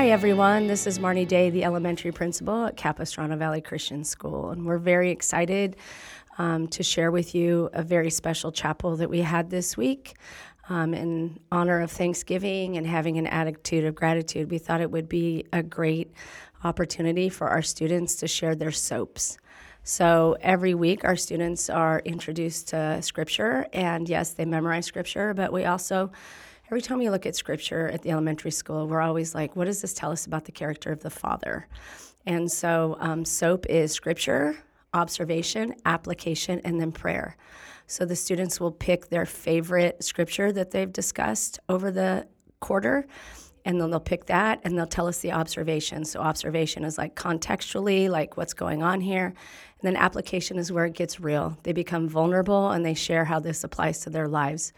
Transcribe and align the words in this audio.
Hi, 0.00 0.08
everyone. 0.08 0.66
This 0.66 0.86
is 0.86 0.98
Marnie 0.98 1.28
Day, 1.28 1.50
the 1.50 1.62
elementary 1.62 2.10
principal 2.10 2.64
at 2.64 2.74
Capistrano 2.74 3.36
Valley 3.36 3.60
Christian 3.60 4.02
School, 4.02 4.48
and 4.48 4.64
we're 4.64 4.78
very 4.78 5.10
excited 5.10 5.76
um, 6.38 6.68
to 6.68 6.82
share 6.82 7.10
with 7.10 7.34
you 7.34 7.68
a 7.74 7.82
very 7.82 8.08
special 8.08 8.50
chapel 8.50 8.96
that 8.96 9.10
we 9.10 9.20
had 9.20 9.50
this 9.50 9.76
week. 9.76 10.16
Um, 10.70 10.94
in 10.94 11.38
honor 11.52 11.82
of 11.82 11.90
Thanksgiving 11.90 12.78
and 12.78 12.86
having 12.86 13.18
an 13.18 13.26
attitude 13.26 13.84
of 13.84 13.94
gratitude, 13.94 14.50
we 14.50 14.56
thought 14.56 14.80
it 14.80 14.90
would 14.90 15.06
be 15.06 15.44
a 15.52 15.62
great 15.62 16.14
opportunity 16.64 17.28
for 17.28 17.48
our 17.48 17.60
students 17.60 18.14
to 18.16 18.26
share 18.26 18.54
their 18.54 18.72
soaps. 18.72 19.36
So 19.82 20.34
every 20.40 20.72
week, 20.72 21.04
our 21.04 21.16
students 21.16 21.68
are 21.68 22.00
introduced 22.06 22.68
to 22.68 23.02
scripture, 23.02 23.66
and 23.74 24.08
yes, 24.08 24.32
they 24.32 24.46
memorize 24.46 24.86
scripture, 24.86 25.34
but 25.34 25.52
we 25.52 25.66
also 25.66 26.10
every 26.70 26.80
time 26.80 26.98
we 26.98 27.10
look 27.10 27.26
at 27.26 27.34
scripture 27.34 27.88
at 27.88 28.02
the 28.02 28.12
elementary 28.12 28.52
school, 28.52 28.86
we're 28.86 29.00
always 29.00 29.34
like, 29.34 29.56
what 29.56 29.64
does 29.64 29.82
this 29.82 29.92
tell 29.92 30.12
us 30.12 30.26
about 30.26 30.44
the 30.44 30.52
character 30.52 30.92
of 30.92 31.00
the 31.00 31.10
Father? 31.10 31.66
And 32.26 32.50
so, 32.50 32.96
um, 33.00 33.24
SOAP 33.24 33.66
is 33.66 33.90
scripture, 33.90 34.56
observation, 34.94 35.74
application, 35.84 36.60
and 36.64 36.80
then 36.80 36.92
prayer. 36.92 37.36
So 37.88 38.04
the 38.04 38.14
students 38.14 38.60
will 38.60 38.70
pick 38.70 39.08
their 39.08 39.26
favorite 39.26 40.04
scripture 40.04 40.52
that 40.52 40.70
they've 40.70 40.92
discussed 40.92 41.58
over 41.68 41.90
the 41.90 42.28
quarter, 42.60 43.04
and 43.64 43.80
then 43.80 43.90
they'll 43.90 43.98
pick 43.98 44.26
that 44.26 44.60
and 44.62 44.78
they'll 44.78 44.86
tell 44.86 45.08
us 45.08 45.18
the 45.18 45.32
observation. 45.32 46.04
So 46.04 46.20
observation 46.20 46.84
is 46.84 46.96
like 46.96 47.16
contextually, 47.16 48.08
like 48.08 48.36
what's 48.36 48.54
going 48.54 48.82
on 48.82 49.00
here. 49.00 49.26
And 49.26 49.82
then 49.82 49.96
application 49.96 50.56
is 50.56 50.72
where 50.72 50.86
it 50.86 50.94
gets 50.94 51.20
real. 51.20 51.58
They 51.64 51.72
become 51.72 52.08
vulnerable 52.08 52.70
and 52.70 52.86
they 52.86 52.94
share 52.94 53.24
how 53.24 53.40
this 53.40 53.64
applies 53.64 54.00
to 54.00 54.10
their 54.10 54.28
lives. 54.28 54.72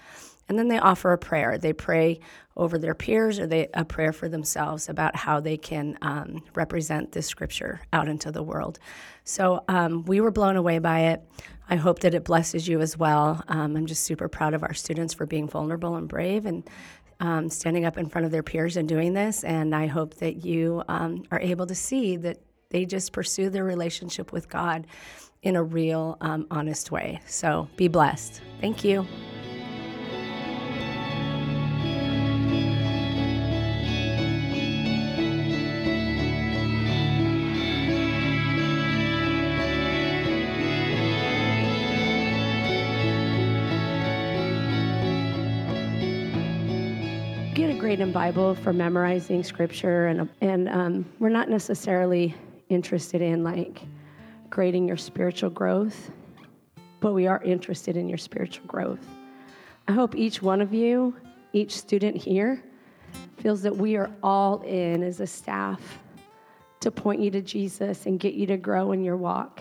And 0.53 0.59
then 0.59 0.69
they 0.69 0.79
offer 0.79 1.15
a 1.15 1.19
prayer. 1.19 1.57
They 1.57 1.73
pray 1.73 2.21
over 2.59 2.77
their 2.77 2.95
peers 2.95 3.39
or 3.39 3.47
they 3.47 3.69
a 3.73 3.87
prayer 3.87 4.13
for 4.13 4.29
themselves 4.29 4.91
about 4.91 5.17
how 5.17 5.41
they 5.41 5.57
can 5.57 5.97
um, 6.03 6.45
represent 6.55 7.13
this 7.13 7.27
scripture 7.27 7.81
out 7.95 8.07
into 8.07 8.31
the 8.31 8.43
world. 8.43 8.79
So 9.25 9.65
um, 9.69 10.05
we 10.05 10.21
were 10.21 10.31
blown 10.31 10.57
away 10.57 10.79
by 10.79 11.05
it. 11.05 11.23
I 11.71 11.77
hope 11.77 12.01
that 12.01 12.13
it 12.13 12.25
blesses 12.25 12.69
you 12.69 12.83
as 12.83 12.99
well. 12.99 13.43
Um, 13.49 13.75
I'm 13.79 13.87
just 13.87 14.05
super 14.05 14.29
proud 14.29 14.53
of 14.53 14.63
our 14.63 14.75
students 14.75 15.15
for 15.15 15.25
being 15.25 15.49
vulnerable 15.49 15.97
and 15.97 16.07
brave 16.07 16.45
and 16.45 16.69
um, 17.21 17.49
standing 17.49 17.87
up 17.87 17.97
in 17.97 18.11
front 18.11 18.27
of 18.27 18.31
their 18.31 18.43
peers 18.43 18.77
and 18.77 18.87
doing 18.87 19.15
this. 19.15 19.43
And 19.43 19.75
I 19.75 19.87
hope 19.87 20.17
that 20.17 20.45
you 20.45 20.83
um, 20.87 21.23
are 21.31 21.41
able 21.41 21.65
to 21.65 21.75
see 21.75 22.19
that 22.19 22.43
they 22.69 22.85
just 22.85 23.15
pursue 23.15 23.49
their 23.49 23.65
relationship 23.65 24.33
with 24.33 24.51
God 24.51 24.87
in 25.43 25.57
a 25.57 25.63
real, 25.63 26.19
um, 26.21 26.47
honest 26.51 26.91
way. 26.91 27.23
So 27.27 27.71
be 27.77 27.89
blessed. 27.89 28.43
Thank 28.61 28.85
you. 28.85 29.07
In 48.01 48.13
Bible 48.13 48.55
for 48.55 48.73
memorizing 48.73 49.43
scripture, 49.43 50.07
and 50.07 50.29
and 50.41 50.69
um, 50.69 51.07
we're 51.19 51.29
not 51.29 51.49
necessarily 51.49 52.35
interested 52.69 53.21
in 53.21 53.45
like 53.45 53.83
grading 54.51 54.89
your 54.89 54.97
spiritual 54.97 55.51
growth, 55.51 56.11
but 57.01 57.13
we 57.13 57.27
are 57.27 57.43
interested 57.43 57.97
in 57.97 58.09
your 58.09 58.19
spiritual 58.19 58.67
growth. 58.67 59.07
I 59.89 59.93
hope 59.93 60.15
each 60.15 60.41
one 60.41 60.61
of 60.61 60.73
you, 60.73 61.15
each 61.53 61.77
student 61.77 62.17
here, 62.17 62.63
feels 63.37 63.63
that 63.63 63.77
we 63.77 63.97
are 63.97 64.11
all 64.23 64.63
in 64.63 65.03
as 65.03 65.21
a 65.21 65.27
staff 65.27 65.81
to 66.81 66.91
point 66.91 67.21
you 67.21 67.31
to 67.31 67.43
Jesus 67.43 68.07
and 68.07 68.19
get 68.19 68.35
you 68.35 68.47
to 68.47 68.57
grow 68.57 68.93
in 68.93 69.05
your 69.05 69.17
walk. 69.17 69.61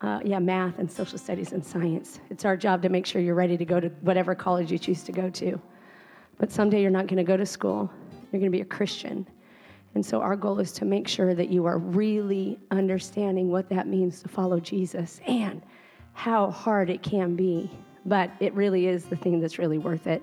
Uh, 0.00 0.20
yeah, 0.24 0.38
math 0.38 0.78
and 0.78 0.90
social 0.90 1.18
studies 1.18 1.52
and 1.52 1.64
science. 1.64 2.20
It's 2.30 2.44
our 2.44 2.56
job 2.56 2.82
to 2.82 2.88
make 2.88 3.04
sure 3.04 3.20
you're 3.20 3.34
ready 3.34 3.56
to 3.56 3.64
go 3.64 3.80
to 3.80 3.88
whatever 4.00 4.34
college 4.34 4.70
you 4.70 4.78
choose 4.78 5.02
to 5.02 5.12
go 5.12 5.28
to. 5.30 5.60
But 6.38 6.50
someday 6.50 6.80
you're 6.80 6.90
not 6.90 7.06
going 7.06 7.18
to 7.18 7.24
go 7.24 7.36
to 7.36 7.46
school, 7.46 7.90
you're 8.32 8.40
going 8.40 8.50
to 8.50 8.56
be 8.56 8.62
a 8.62 8.64
Christian. 8.64 9.26
And 9.94 10.04
so 10.04 10.20
our 10.20 10.36
goal 10.36 10.60
is 10.60 10.72
to 10.72 10.84
make 10.84 11.08
sure 11.08 11.34
that 11.34 11.48
you 11.48 11.66
are 11.66 11.78
really 11.78 12.58
understanding 12.70 13.50
what 13.50 13.68
that 13.70 13.86
means 13.86 14.22
to 14.22 14.28
follow 14.28 14.60
Jesus 14.60 15.20
and 15.26 15.62
how 16.12 16.50
hard 16.50 16.90
it 16.90 17.02
can 17.02 17.34
be. 17.34 17.70
But 18.06 18.30
it 18.40 18.54
really 18.54 18.86
is 18.86 19.06
the 19.06 19.16
thing 19.16 19.40
that's 19.40 19.58
really 19.58 19.78
worth 19.78 20.06
it. 20.06 20.22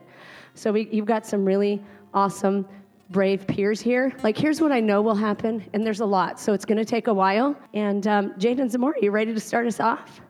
So 0.53 0.71
we, 0.71 0.87
you've 0.91 1.05
got 1.05 1.25
some 1.25 1.43
really 1.43 1.83
awesome, 2.13 2.67
brave 3.09 3.45
peers 3.45 3.81
here. 3.81 4.13
Like, 4.23 4.37
here's 4.37 4.61
what 4.61 4.71
I 4.71 4.79
know 4.79 5.01
will 5.01 5.15
happen, 5.15 5.63
and 5.73 5.85
there's 5.85 5.99
a 5.99 6.05
lot, 6.05 6.39
so 6.39 6.53
it's 6.53 6.65
going 6.65 6.77
to 6.77 6.85
take 6.85 7.07
a 7.07 7.13
while. 7.13 7.55
And 7.73 8.07
um, 8.07 8.31
Jaden 8.33 8.69
Zamora, 8.69 8.95
you 9.01 9.11
ready 9.11 9.33
to 9.33 9.39
start 9.39 9.67
us 9.67 9.79
off? 9.79 10.21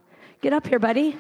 Get 0.42 0.54
up 0.54 0.66
here, 0.68 0.80
buddy. 0.80 1.18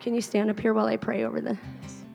Can 0.00 0.14
you 0.14 0.22
stand 0.22 0.48
up 0.48 0.58
here 0.58 0.72
while 0.72 0.86
I 0.86 0.96
pray 0.96 1.24
over 1.24 1.42
the 1.42 1.58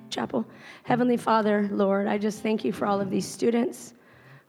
chapel? 0.09 0.43
Heavenly 0.83 1.17
Father, 1.17 1.69
Lord, 1.71 2.07
I 2.07 2.17
just 2.17 2.41
thank 2.41 2.65
you 2.65 2.73
for 2.73 2.87
all 2.87 2.99
of 2.99 3.11
these 3.11 3.27
students. 3.27 3.93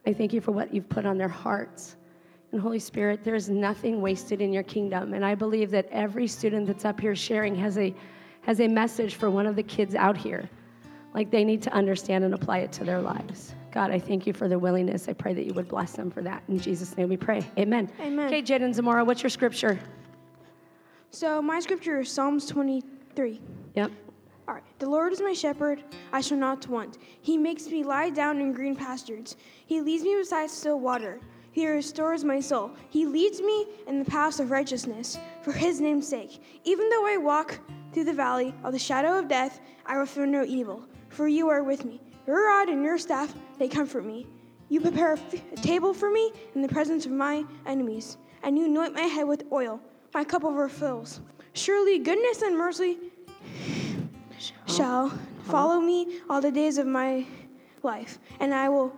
I 0.06 0.14
thank 0.14 0.32
you 0.32 0.40
for 0.40 0.52
what 0.52 0.72
you've 0.72 0.88
put 0.88 1.04
on 1.04 1.18
their 1.18 1.28
hearts. 1.28 1.96
And 2.52 2.60
Holy 2.60 2.78
Spirit, 2.78 3.22
there 3.22 3.34
is 3.34 3.50
nothing 3.50 4.00
wasted 4.00 4.40
in 4.40 4.54
your 4.54 4.62
kingdom. 4.62 5.12
And 5.12 5.22
I 5.22 5.34
believe 5.34 5.70
that 5.72 5.86
every 5.90 6.26
student 6.26 6.66
that's 6.66 6.86
up 6.86 6.98
here 6.98 7.14
sharing 7.14 7.54
has 7.56 7.76
a, 7.76 7.94
has 8.40 8.60
a 8.60 8.68
message 8.68 9.16
for 9.16 9.28
one 9.28 9.46
of 9.46 9.54
the 9.54 9.62
kids 9.62 9.94
out 9.94 10.16
here. 10.16 10.48
Like 11.12 11.30
they 11.30 11.44
need 11.44 11.60
to 11.62 11.72
understand 11.74 12.24
and 12.24 12.32
apply 12.32 12.58
it 12.58 12.72
to 12.72 12.84
their 12.84 13.02
lives. 13.02 13.54
God, 13.70 13.90
I 13.90 13.98
thank 13.98 14.26
you 14.26 14.32
for 14.32 14.48
their 14.48 14.58
willingness. 14.58 15.08
I 15.08 15.12
pray 15.12 15.34
that 15.34 15.44
you 15.44 15.52
would 15.52 15.68
bless 15.68 15.92
them 15.92 16.10
for 16.10 16.22
that. 16.22 16.42
In 16.48 16.58
Jesus' 16.58 16.96
name 16.96 17.10
we 17.10 17.18
pray. 17.18 17.42
Amen. 17.58 17.90
Amen. 18.00 18.28
Okay, 18.28 18.40
Jaden 18.40 18.72
Zamora, 18.72 19.04
what's 19.04 19.22
your 19.22 19.28
scripture? 19.28 19.78
So 21.10 21.42
my 21.42 21.60
scripture 21.60 22.00
is 22.00 22.10
Psalms 22.10 22.46
20. 22.46 22.95
Three. 23.16 23.40
Yep. 23.74 23.90
All 24.46 24.54
right. 24.54 24.62
The 24.78 24.88
Lord 24.88 25.12
is 25.12 25.20
my 25.22 25.32
shepherd, 25.32 25.82
I 26.12 26.20
shall 26.20 26.36
not 26.36 26.68
want. 26.68 26.98
He 27.22 27.38
makes 27.38 27.66
me 27.66 27.82
lie 27.82 28.10
down 28.10 28.38
in 28.40 28.52
green 28.52 28.76
pastures. 28.76 29.36
He 29.66 29.80
leads 29.80 30.04
me 30.04 30.14
beside 30.14 30.50
still 30.50 30.78
water. 30.78 31.18
He 31.50 31.66
restores 31.66 32.22
my 32.22 32.38
soul. 32.38 32.70
He 32.90 33.06
leads 33.06 33.40
me 33.40 33.66
in 33.88 33.98
the 33.98 34.04
paths 34.04 34.38
of 34.38 34.50
righteousness 34.50 35.18
for 35.42 35.52
his 35.52 35.80
name's 35.80 36.06
sake. 36.06 36.42
Even 36.64 36.90
though 36.90 37.06
I 37.06 37.16
walk 37.16 37.58
through 37.94 38.04
the 38.04 38.12
valley 38.12 38.54
of 38.62 38.74
the 38.74 38.78
shadow 38.78 39.18
of 39.18 39.28
death, 39.28 39.60
I 39.86 39.96
will 39.96 40.04
fear 40.04 40.26
no 40.26 40.44
evil, 40.44 40.84
for 41.08 41.26
you 41.26 41.48
are 41.48 41.62
with 41.62 41.86
me. 41.86 42.02
Your 42.26 42.48
rod 42.48 42.68
and 42.68 42.84
your 42.84 42.98
staff, 42.98 43.34
they 43.58 43.68
comfort 43.68 44.04
me. 44.04 44.26
You 44.68 44.82
prepare 44.82 45.14
a, 45.14 45.18
f- 45.18 45.34
a 45.52 45.56
table 45.56 45.94
for 45.94 46.10
me 46.10 46.32
in 46.54 46.60
the 46.60 46.68
presence 46.68 47.06
of 47.06 47.12
my 47.12 47.46
enemies, 47.64 48.18
and 48.42 48.58
you 48.58 48.66
anoint 48.66 48.94
my 48.94 49.02
head 49.02 49.26
with 49.26 49.44
oil. 49.50 49.80
My 50.12 50.24
cup 50.24 50.44
overflows. 50.44 51.20
Surely 51.56 51.98
goodness 51.98 52.42
and 52.42 52.56
mercy 52.56 52.98
shall 54.68 55.08
follow 55.44 55.80
me 55.80 56.20
all 56.28 56.38
the 56.38 56.50
days 56.50 56.76
of 56.76 56.86
my 56.86 57.24
life, 57.82 58.18
and 58.40 58.52
I 58.52 58.68
will 58.68 58.94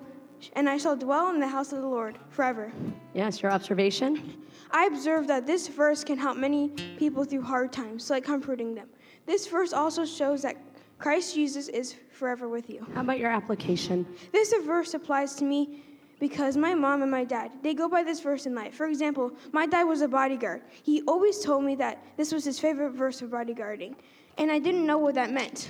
and 0.55 0.69
I 0.69 0.77
shall 0.77 0.97
dwell 0.97 1.31
in 1.31 1.39
the 1.39 1.47
house 1.47 1.73
of 1.73 1.83
the 1.83 1.87
Lord 1.87 2.19
forever. 2.31 2.73
Yes, 3.15 3.43
your 3.43 3.53
observation? 3.53 4.45
I 4.73 4.87
observe 4.87 5.29
that 5.29 5.47
this 5.47 5.69
verse 5.69 6.03
can 6.03 6.19
help 6.19 6.37
many 6.37 6.71
people 6.97 7.25
through 7.25 7.43
hard 7.43 7.73
times, 7.73 8.11
like 8.11 8.25
comforting 8.25 8.75
them. 8.75 8.89
This 9.25 9.47
verse 9.47 9.73
also 9.73 10.05
shows 10.05 10.43
that 10.43 10.57
Christ 10.99 11.37
Jesus 11.37 11.69
is 11.69 11.95
forever 12.11 12.49
with 12.49 12.69
you. 12.69 12.85
How 12.93 13.03
about 13.03 13.21
your 13.21 13.31
application? 13.31 14.05
This 14.33 14.53
verse 14.65 14.95
applies 14.95 15.35
to 15.37 15.45
me 15.45 15.85
because 16.19 16.57
my 16.57 16.75
mom 16.75 17.03
and 17.03 17.11
my 17.11 17.25
dad, 17.25 17.53
they 17.63 17.75
go 17.75 17.89
by 17.89 18.03
this 18.03 18.21
verse 18.21 18.47
in 18.47 18.55
life. 18.55 18.75
For 18.75 18.87
example, 18.87 19.33
my 19.53 19.67
dad 19.67 19.85
was 19.85 20.01
a 20.01 20.09
bodyguard. 20.09 20.63
He 20.83 21.03
always 21.03 21.41
told 21.41 21.65
me 21.65 21.75
that 21.77 22.03
this 22.17 22.33
was 22.33 22.45
his 22.45 22.59
favorite 22.59 22.91
verse 22.91 23.23
of 23.23 23.31
bodyguarding, 23.31 23.95
and 24.37 24.51
I 24.51 24.59
didn't 24.59 24.87
know 24.87 24.99
what 24.99 25.15
that 25.15 25.31
meant. 25.31 25.69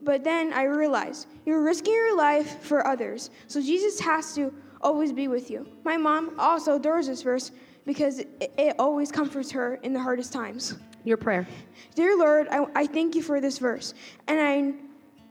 But 0.00 0.22
then 0.22 0.52
I 0.52 0.62
realized 0.62 1.26
you're 1.44 1.62
risking 1.62 1.92
your 1.92 2.16
life 2.16 2.62
for 2.62 2.86
others, 2.86 3.30
so 3.48 3.60
Jesus 3.60 3.98
has 4.00 4.34
to 4.34 4.52
always 4.80 5.12
be 5.12 5.26
with 5.26 5.50
you. 5.50 5.66
My 5.84 5.96
mom 5.96 6.38
also 6.38 6.76
adores 6.76 7.08
this 7.08 7.22
verse 7.22 7.50
because 7.84 8.20
it, 8.20 8.52
it 8.56 8.76
always 8.78 9.10
comforts 9.10 9.50
her 9.50 9.76
in 9.76 9.92
the 9.92 10.00
hardest 10.00 10.32
times. 10.32 10.76
Your 11.04 11.16
prayer. 11.16 11.48
Dear 11.94 12.16
Lord, 12.16 12.48
I, 12.48 12.66
I 12.74 12.86
thank 12.86 13.14
you 13.14 13.22
for 13.22 13.40
this 13.40 13.58
verse, 13.58 13.94
and 14.28 14.40
I 14.40 14.74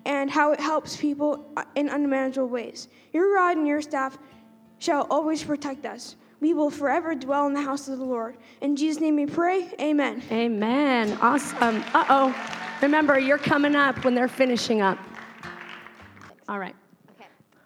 and 0.07 0.31
how 0.31 0.53
it 0.53 0.59
helps 0.59 0.95
people 0.95 1.53
in 1.75 1.89
unmanageable 1.89 2.47
ways. 2.47 2.87
Your 3.11 3.35
rod 3.35 3.57
and 3.57 3.67
your 3.67 3.81
staff 3.81 4.17
shall 4.79 5.05
always 5.09 5.43
protect 5.43 5.85
us. 5.85 6.15
We 6.39 6.53
will 6.53 6.69
forever 6.69 7.13
dwell 7.13 7.45
in 7.47 7.53
the 7.53 7.61
house 7.61 7.89
of 7.89 7.97
the 7.97 8.05
Lord. 8.05 8.37
In 8.61 8.75
Jesus' 8.75 9.01
name 9.01 9.17
we 9.17 9.25
pray. 9.25 9.69
Amen. 9.81 10.23
Amen. 10.31 11.17
Awesome. 11.21 11.83
Uh 11.93 12.05
oh. 12.09 12.51
Remember, 12.81 13.19
you're 13.19 13.37
coming 13.37 13.75
up 13.75 14.05
when 14.05 14.15
they're 14.15 14.27
finishing 14.29 14.81
up. 14.81 14.97
All 16.47 16.59
right. 16.59 16.75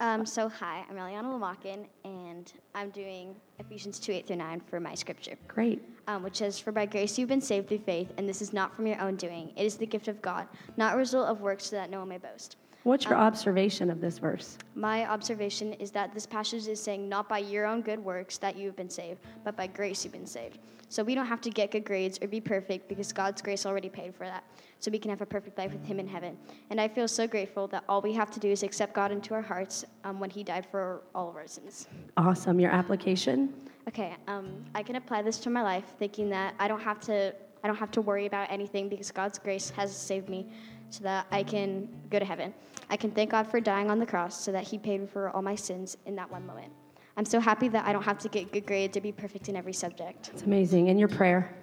Um, 0.01 0.25
so, 0.25 0.49
hi, 0.49 0.83
I'm 0.89 0.95
Eliana 0.95 1.25
Lamakin, 1.25 1.85
and 2.03 2.51
I'm 2.73 2.89
doing 2.89 3.35
Ephesians 3.59 3.99
2 3.99 4.13
8 4.13 4.25
through 4.25 4.37
9 4.37 4.59
for 4.61 4.79
my 4.79 4.95
scripture, 4.95 5.35
Great. 5.47 5.79
um, 6.07 6.23
which 6.23 6.37
says, 6.37 6.57
For 6.57 6.71
by 6.71 6.87
grace 6.87 7.19
you've 7.19 7.29
been 7.29 7.39
saved 7.39 7.67
through 7.67 7.83
faith, 7.85 8.11
and 8.17 8.27
this 8.27 8.41
is 8.41 8.51
not 8.51 8.75
from 8.75 8.87
your 8.87 8.99
own 8.99 9.15
doing. 9.15 9.51
It 9.55 9.63
is 9.63 9.77
the 9.77 9.85
gift 9.85 10.07
of 10.07 10.19
God, 10.19 10.47
not 10.75 10.95
a 10.95 10.97
result 10.97 11.27
of 11.27 11.41
works, 11.41 11.65
so 11.65 11.75
that 11.75 11.91
no 11.91 11.99
one 11.99 12.09
may 12.09 12.17
boast. 12.17 12.55
What's 12.81 13.05
your 13.05 13.13
observation 13.13 13.91
of 13.91 14.01
this 14.01 14.17
verse? 14.17 14.57
My 14.73 15.07
observation 15.07 15.73
is 15.73 15.91
that 15.91 16.15
this 16.15 16.25
passage 16.25 16.67
is 16.67 16.81
saying, 16.81 17.07
Not 17.07 17.29
by 17.29 17.37
your 17.37 17.67
own 17.67 17.83
good 17.83 17.99
works 17.99 18.39
that 18.39 18.57
you 18.57 18.65
have 18.65 18.75
been 18.75 18.89
saved, 18.89 19.19
but 19.43 19.55
by 19.55 19.67
grace 19.67 20.03
you've 20.03 20.13
been 20.13 20.25
saved. 20.25 20.57
So, 20.91 21.03
we 21.03 21.15
don't 21.15 21.25
have 21.25 21.39
to 21.41 21.49
get 21.49 21.71
good 21.71 21.85
grades 21.85 22.19
or 22.21 22.27
be 22.27 22.41
perfect 22.41 22.89
because 22.89 23.13
God's 23.13 23.41
grace 23.41 23.65
already 23.65 23.87
paid 23.87 24.13
for 24.13 24.25
that. 24.25 24.43
So, 24.81 24.91
we 24.91 24.99
can 24.99 25.09
have 25.09 25.21
a 25.21 25.25
perfect 25.25 25.57
life 25.57 25.71
with 25.71 25.85
Him 25.85 26.01
in 26.01 26.07
heaven. 26.07 26.37
And 26.69 26.81
I 26.81 26.89
feel 26.89 27.07
so 27.07 27.25
grateful 27.25 27.65
that 27.69 27.85
all 27.87 28.01
we 28.01 28.11
have 28.11 28.29
to 28.31 28.41
do 28.41 28.51
is 28.51 28.61
accept 28.61 28.93
God 28.93 29.09
into 29.09 29.33
our 29.33 29.41
hearts 29.41 29.85
um, 30.03 30.19
when 30.19 30.29
He 30.29 30.43
died 30.43 30.67
for 30.69 31.03
all 31.15 31.29
of 31.29 31.37
our 31.37 31.47
sins. 31.47 31.87
Awesome. 32.17 32.59
Your 32.59 32.71
application? 32.71 33.53
Okay, 33.87 34.17
um, 34.27 34.65
I 34.75 34.83
can 34.83 34.97
apply 34.97 35.21
this 35.21 35.37
to 35.39 35.49
my 35.49 35.61
life, 35.61 35.85
thinking 35.97 36.29
that 36.31 36.55
I 36.59 36.67
don't 36.67 36.81
have 36.81 36.99
to. 37.01 37.33
I 37.63 37.67
don't 37.67 37.77
have 37.77 37.91
to 37.91 38.01
worry 38.01 38.25
about 38.25 38.51
anything 38.51 38.89
because 38.89 39.11
God's 39.11 39.39
grace 39.39 39.69
has 39.69 39.95
saved 39.95 40.27
me, 40.27 40.45
so 40.89 41.05
that 41.05 41.25
I 41.31 41.41
can 41.41 41.87
go 42.09 42.19
to 42.19 42.25
heaven. 42.25 42.53
I 42.89 42.97
can 42.97 43.11
thank 43.11 43.31
God 43.31 43.47
for 43.47 43.61
dying 43.61 43.89
on 43.89 43.97
the 43.97 44.05
cross, 44.05 44.43
so 44.43 44.51
that 44.51 44.65
He 44.65 44.77
paid 44.77 45.09
for 45.09 45.29
all 45.29 45.41
my 45.41 45.55
sins 45.55 45.95
in 46.05 46.17
that 46.17 46.29
one 46.29 46.45
moment. 46.45 46.73
I'm 47.17 47.25
so 47.25 47.39
happy 47.39 47.67
that 47.69 47.85
I 47.85 47.93
don't 47.93 48.03
have 48.03 48.19
to 48.19 48.29
get 48.29 48.51
good 48.51 48.65
grades 48.65 48.95
or 48.97 49.01
be 49.01 49.11
perfect 49.11 49.49
in 49.49 49.55
every 49.55 49.73
subject. 49.73 50.31
It's 50.33 50.43
amazing. 50.43 50.89
And 50.89 50.99
your 50.99 51.09
prayer? 51.09 51.53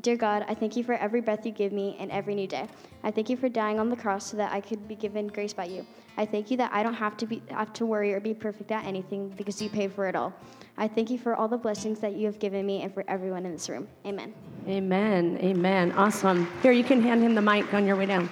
Dear 0.00 0.16
God, 0.16 0.44
I 0.48 0.54
thank 0.54 0.76
you 0.76 0.84
for 0.84 0.94
every 0.94 1.20
breath 1.20 1.44
you 1.44 1.52
give 1.52 1.72
me 1.72 1.96
and 2.00 2.10
every 2.10 2.34
new 2.34 2.46
day. 2.46 2.66
I 3.04 3.10
thank 3.10 3.28
you 3.28 3.36
for 3.36 3.48
dying 3.48 3.78
on 3.78 3.90
the 3.90 3.96
cross 3.96 4.30
so 4.30 4.36
that 4.36 4.52
I 4.52 4.60
could 4.60 4.88
be 4.88 4.94
given 4.94 5.26
grace 5.26 5.52
by 5.52 5.66
you. 5.66 5.86
I 6.16 6.24
thank 6.24 6.50
you 6.50 6.56
that 6.56 6.72
I 6.72 6.82
don't 6.82 6.94
have 6.94 7.16
to 7.18 7.26
be 7.26 7.42
have 7.50 7.72
to 7.74 7.86
worry 7.86 8.12
or 8.12 8.20
be 8.20 8.34
perfect 8.34 8.70
at 8.70 8.84
anything 8.84 9.28
because 9.30 9.60
you 9.60 9.68
paid 9.68 9.92
for 9.92 10.06
it 10.08 10.16
all. 10.16 10.32
I 10.76 10.88
thank 10.88 11.10
you 11.10 11.18
for 11.18 11.36
all 11.36 11.48
the 11.48 11.58
blessings 11.58 12.00
that 12.00 12.14
you 12.14 12.26
have 12.26 12.38
given 12.38 12.64
me 12.64 12.82
and 12.82 12.92
for 12.92 13.04
everyone 13.06 13.44
in 13.44 13.52
this 13.52 13.68
room. 13.68 13.86
Amen. 14.06 14.34
Amen. 14.66 15.38
Amen. 15.42 15.92
Awesome. 15.92 16.48
Here, 16.62 16.72
you 16.72 16.84
can 16.84 17.02
hand 17.02 17.22
him 17.22 17.34
the 17.34 17.42
mic 17.42 17.72
on 17.74 17.86
your 17.86 17.96
way 17.96 18.06
down. 18.06 18.30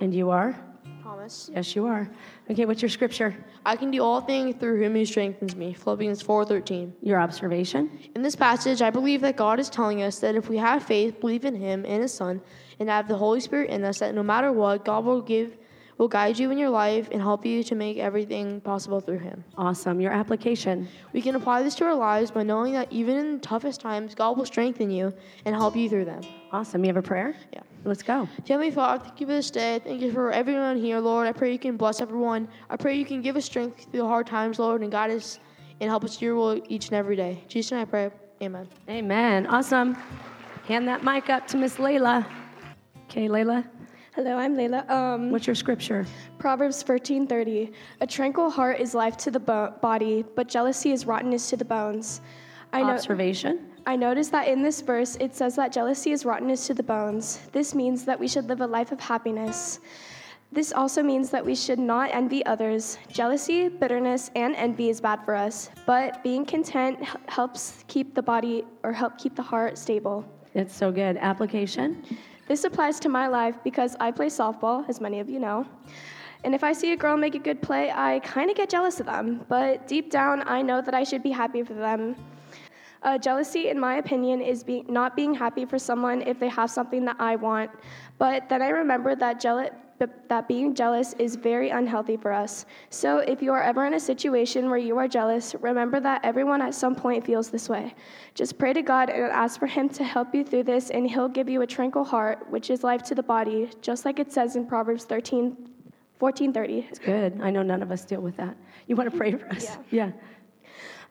And 0.00 0.14
you 0.14 0.30
are? 0.30 0.56
Thomas. 1.20 1.50
Yes, 1.54 1.76
you 1.76 1.84
are. 1.84 2.08
Okay, 2.50 2.64
what's 2.64 2.80
your 2.80 2.88
scripture? 2.88 3.36
I 3.66 3.76
can 3.76 3.90
do 3.90 4.02
all 4.02 4.22
things 4.22 4.56
through 4.56 4.80
him 4.80 4.94
who 4.94 5.04
strengthens 5.04 5.54
me. 5.54 5.74
Philippians 5.74 6.22
4:13. 6.22 6.94
Your 7.02 7.20
observation? 7.20 7.90
In 8.14 8.22
this 8.22 8.34
passage, 8.34 8.80
I 8.80 8.88
believe 8.88 9.20
that 9.20 9.36
God 9.36 9.60
is 9.60 9.68
telling 9.68 10.02
us 10.02 10.18
that 10.20 10.34
if 10.34 10.48
we 10.48 10.56
have 10.56 10.82
faith, 10.82 11.20
believe 11.20 11.44
in 11.44 11.54
him 11.54 11.84
and 11.86 12.00
his 12.00 12.14
son, 12.14 12.40
and 12.78 12.88
have 12.88 13.06
the 13.06 13.18
Holy 13.18 13.40
Spirit 13.40 13.68
in 13.68 13.84
us, 13.84 13.98
that 13.98 14.14
no 14.14 14.22
matter 14.22 14.50
what, 14.50 14.86
God 14.86 15.04
will 15.04 15.20
give 15.20 15.58
will 15.98 16.08
guide 16.08 16.38
you 16.38 16.50
in 16.50 16.56
your 16.56 16.70
life 16.70 17.10
and 17.12 17.20
help 17.20 17.44
you 17.44 17.62
to 17.62 17.74
make 17.74 17.98
everything 17.98 18.58
possible 18.62 19.00
through 19.00 19.18
him. 19.18 19.44
Awesome. 19.58 20.00
Your 20.00 20.12
application? 20.12 20.88
We 21.12 21.20
can 21.20 21.34
apply 21.34 21.62
this 21.62 21.74
to 21.74 21.84
our 21.84 21.94
lives 21.94 22.30
by 22.30 22.42
knowing 22.42 22.72
that 22.72 22.90
even 22.90 23.18
in 23.18 23.32
the 23.34 23.40
toughest 23.40 23.82
times, 23.82 24.14
God 24.14 24.38
will 24.38 24.46
strengthen 24.46 24.90
you 24.90 25.12
and 25.44 25.54
help 25.54 25.76
you 25.76 25.90
through 25.90 26.06
them. 26.06 26.22
Awesome. 26.52 26.82
You 26.84 26.88
have 26.88 26.96
a 26.96 27.02
prayer? 27.02 27.36
Yeah. 27.52 27.60
Let's 27.84 28.02
go. 28.02 28.28
Heavenly 28.46 28.70
Father, 28.70 29.02
thank 29.02 29.20
you 29.20 29.26
for 29.26 29.32
this 29.32 29.50
day. 29.50 29.80
Thank 29.82 30.02
you 30.02 30.12
for 30.12 30.30
everyone 30.30 30.76
here, 30.76 30.98
Lord. 31.00 31.26
I 31.26 31.32
pray 31.32 31.50
you 31.50 31.58
can 31.58 31.76
bless 31.76 32.00
everyone. 32.00 32.48
I 32.68 32.76
pray 32.76 32.94
you 32.96 33.06
can 33.06 33.22
give 33.22 33.36
us 33.36 33.46
strength 33.46 33.84
through 33.90 34.00
the 34.00 34.06
hard 34.06 34.26
times, 34.26 34.58
Lord, 34.58 34.82
and 34.82 34.92
guide 34.92 35.10
us 35.10 35.40
and 35.80 35.88
help 35.88 36.04
us 36.04 36.18
do 36.18 36.26
your 36.26 36.34
will 36.34 36.60
each 36.68 36.88
and 36.88 36.94
every 36.94 37.16
day. 37.16 37.42
Jesus, 37.48 37.72
and 37.72 37.80
I 37.80 37.84
pray. 37.86 38.10
Amen. 38.42 38.68
Amen. 38.88 39.46
Awesome. 39.46 39.94
Hand 40.66 40.86
that 40.88 41.02
mic 41.04 41.30
up 41.30 41.46
to 41.48 41.56
Miss 41.56 41.76
Layla. 41.76 42.26
Okay, 43.04 43.28
Layla, 43.28 43.66
Hello, 44.12 44.36
I'm 44.36 44.56
Layla. 44.56 44.90
Um, 44.90 45.30
what's 45.30 45.46
your 45.46 45.54
scripture? 45.54 46.04
Proverbs 46.38 46.82
13:30. 46.82 47.72
A 48.00 48.06
tranquil 48.06 48.50
heart 48.50 48.80
is 48.80 48.92
life 48.92 49.16
to 49.18 49.30
the 49.30 49.38
bo- 49.38 49.72
body, 49.80 50.24
but 50.34 50.48
jealousy 50.48 50.90
is 50.90 51.06
rottenness 51.06 51.48
to 51.50 51.56
the 51.56 51.64
bones. 51.64 52.20
I 52.72 52.82
know. 52.82 52.88
Observation? 52.88 53.69
I 53.86 53.96
noticed 53.96 54.32
that 54.32 54.48
in 54.48 54.62
this 54.62 54.80
verse 54.80 55.16
it 55.16 55.34
says 55.34 55.56
that 55.56 55.72
jealousy 55.72 56.12
is 56.12 56.24
rottenness 56.24 56.66
to 56.66 56.74
the 56.74 56.82
bones. 56.82 57.40
This 57.52 57.74
means 57.74 58.04
that 58.04 58.18
we 58.18 58.28
should 58.28 58.48
live 58.48 58.60
a 58.60 58.66
life 58.66 58.92
of 58.92 59.00
happiness. 59.00 59.80
This 60.52 60.72
also 60.72 61.02
means 61.02 61.30
that 61.30 61.44
we 61.44 61.54
should 61.54 61.78
not 61.78 62.10
envy 62.12 62.44
others. 62.44 62.98
Jealousy, 63.12 63.68
bitterness, 63.68 64.30
and 64.34 64.56
envy 64.56 64.90
is 64.90 65.00
bad 65.00 65.24
for 65.24 65.34
us, 65.34 65.70
but 65.86 66.22
being 66.24 66.44
content 66.44 66.98
helps 67.28 67.84
keep 67.86 68.14
the 68.14 68.22
body 68.22 68.64
or 68.82 68.92
help 68.92 69.16
keep 69.16 69.36
the 69.36 69.42
heart 69.42 69.78
stable. 69.78 70.24
It's 70.54 70.74
so 70.74 70.90
good. 70.90 71.16
Application? 71.18 72.04
This 72.48 72.64
applies 72.64 72.98
to 73.00 73.08
my 73.08 73.28
life 73.28 73.54
because 73.62 73.96
I 74.00 74.10
play 74.10 74.26
softball, 74.26 74.88
as 74.88 75.00
many 75.00 75.20
of 75.20 75.30
you 75.30 75.38
know. 75.38 75.66
And 76.42 76.52
if 76.52 76.64
I 76.64 76.72
see 76.72 76.92
a 76.92 76.96
girl 76.96 77.16
make 77.16 77.36
a 77.36 77.38
good 77.38 77.62
play, 77.62 77.92
I 77.94 78.18
kind 78.20 78.50
of 78.50 78.56
get 78.56 78.68
jealous 78.68 78.98
of 78.98 79.06
them. 79.06 79.44
But 79.48 79.86
deep 79.86 80.10
down, 80.10 80.42
I 80.48 80.62
know 80.62 80.80
that 80.80 80.94
I 80.94 81.04
should 81.04 81.22
be 81.22 81.30
happy 81.30 81.62
for 81.62 81.74
them. 81.74 82.16
Uh, 83.02 83.16
jealousy, 83.16 83.68
in 83.68 83.80
my 83.80 83.96
opinion, 83.96 84.40
is 84.40 84.62
be- 84.62 84.84
not 84.88 85.16
being 85.16 85.34
happy 85.34 85.64
for 85.64 85.78
someone 85.78 86.22
if 86.22 86.38
they 86.38 86.48
have 86.48 86.70
something 86.70 87.04
that 87.06 87.16
I 87.18 87.36
want. 87.36 87.70
But 88.18 88.48
then 88.48 88.60
I 88.60 88.68
remember 88.68 89.14
that 89.16 89.40
jealous. 89.40 89.70
That 90.28 90.48
being 90.48 90.74
jealous 90.74 91.12
is 91.18 91.36
very 91.36 91.68
unhealthy 91.68 92.16
for 92.16 92.32
us. 92.32 92.64
So, 92.88 93.18
if 93.18 93.42
you 93.42 93.52
are 93.52 93.62
ever 93.62 93.84
in 93.84 93.92
a 93.92 94.00
situation 94.00 94.70
where 94.70 94.78
you 94.78 94.96
are 94.96 95.06
jealous, 95.06 95.54
remember 95.60 96.00
that 96.00 96.24
everyone 96.24 96.62
at 96.62 96.74
some 96.74 96.94
point 96.94 97.22
feels 97.26 97.50
this 97.50 97.68
way. 97.68 97.94
Just 98.34 98.56
pray 98.58 98.72
to 98.72 98.80
God 98.80 99.10
and 99.10 99.24
ask 99.24 99.60
for 99.60 99.66
Him 99.66 99.90
to 99.90 100.02
help 100.02 100.34
you 100.34 100.42
through 100.42 100.62
this, 100.62 100.88
and 100.88 101.06
He'll 101.06 101.28
give 101.28 101.50
you 101.50 101.60
a 101.60 101.66
tranquil 101.66 102.04
heart, 102.04 102.48
which 102.48 102.70
is 102.70 102.82
life 102.82 103.02
to 103.04 103.14
the 103.14 103.22
body, 103.22 103.68
just 103.82 104.06
like 104.06 104.18
it 104.18 104.32
says 104.32 104.56
in 104.56 104.64
Proverbs 104.66 105.04
13, 105.04 105.54
14:30. 106.18 106.88
It's 106.88 106.98
good. 106.98 107.38
I 107.42 107.50
know 107.50 107.62
none 107.62 107.82
of 107.82 107.90
us 107.90 108.06
deal 108.06 108.22
with 108.22 108.38
that. 108.38 108.56
You 108.86 108.96
want 108.96 109.10
to 109.10 109.16
pray 109.18 109.32
for 109.32 109.48
us? 109.48 109.76
Yeah. 109.90 110.12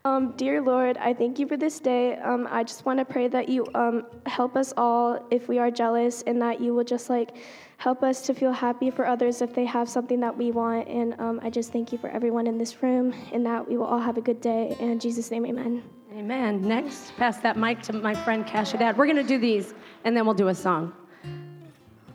Um, 0.06 0.32
dear 0.38 0.62
Lord, 0.62 0.96
I 0.98 1.14
thank 1.14 1.40
you 1.40 1.48
for 1.48 1.58
this 1.58 1.80
day. 1.80 2.16
Um, 2.16 2.48
I 2.50 2.64
just 2.64 2.86
want 2.86 3.00
to 3.00 3.06
pray 3.06 3.28
that 3.28 3.50
you 3.50 3.66
um, 3.76 4.06
help 4.26 4.56
us 4.56 4.74
all 4.78 5.20
if 5.30 5.50
we 5.50 5.60
are 5.60 5.70
jealous, 5.70 6.24
and 6.26 6.42
that 6.42 6.62
you 6.62 6.74
will 6.74 6.86
just 6.86 7.10
like 7.10 7.36
help 7.78 8.02
us 8.02 8.22
to 8.28 8.34
feel 8.34 8.54
happy 8.54 8.92
for 8.92 9.06
others 9.06 9.42
if 9.42 9.54
they 9.54 9.66
have 9.66 9.90
something 9.90 10.22
that 10.22 10.36
we 10.36 10.52
want. 10.52 10.88
And 10.88 11.20
um, 11.20 11.42
I 11.44 11.50
just 11.50 11.74
thank 11.74 11.92
you 11.92 11.98
for 11.98 12.10
everyone 12.10 12.48
in 12.48 12.58
this 12.58 12.82
room, 12.82 13.14
and 13.34 13.46
that 13.46 13.68
we 13.68 13.76
will 13.76 13.86
all 13.86 14.00
have 14.00 14.18
a 14.18 14.22
good 14.22 14.40
day. 14.40 14.74
And 14.80 14.90
in 14.90 15.00
Jesus' 15.00 15.32
name, 15.32 15.46
Amen. 15.46 15.84
Amen. 16.16 16.62
Next, 16.62 17.16
pass 17.18 17.38
that 17.42 17.58
mic 17.58 17.82
to 17.84 17.94
my 17.94 18.16
friend 18.16 18.46
Kashadad. 18.46 18.96
We're 18.96 19.06
going 19.06 19.18
to 19.18 19.24
do 19.24 19.38
these, 19.38 19.74
and 20.06 20.16
then 20.16 20.26
we'll 20.26 20.34
do 20.34 20.48
a 20.48 20.56
song. 20.56 20.94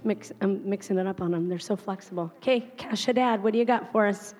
Mix, 0.04 0.32
I'm 0.40 0.66
mixing 0.68 0.98
it 0.98 1.06
up 1.06 1.20
on 1.20 1.30
them. 1.30 1.48
They're 1.48 1.58
so 1.58 1.76
flexible. 1.76 2.32
Okay, 2.38 2.72
Kashadad, 2.78 3.40
what 3.40 3.52
do 3.52 3.58
you 3.58 3.64
got 3.66 3.92
for 3.92 4.06
us? 4.06 4.34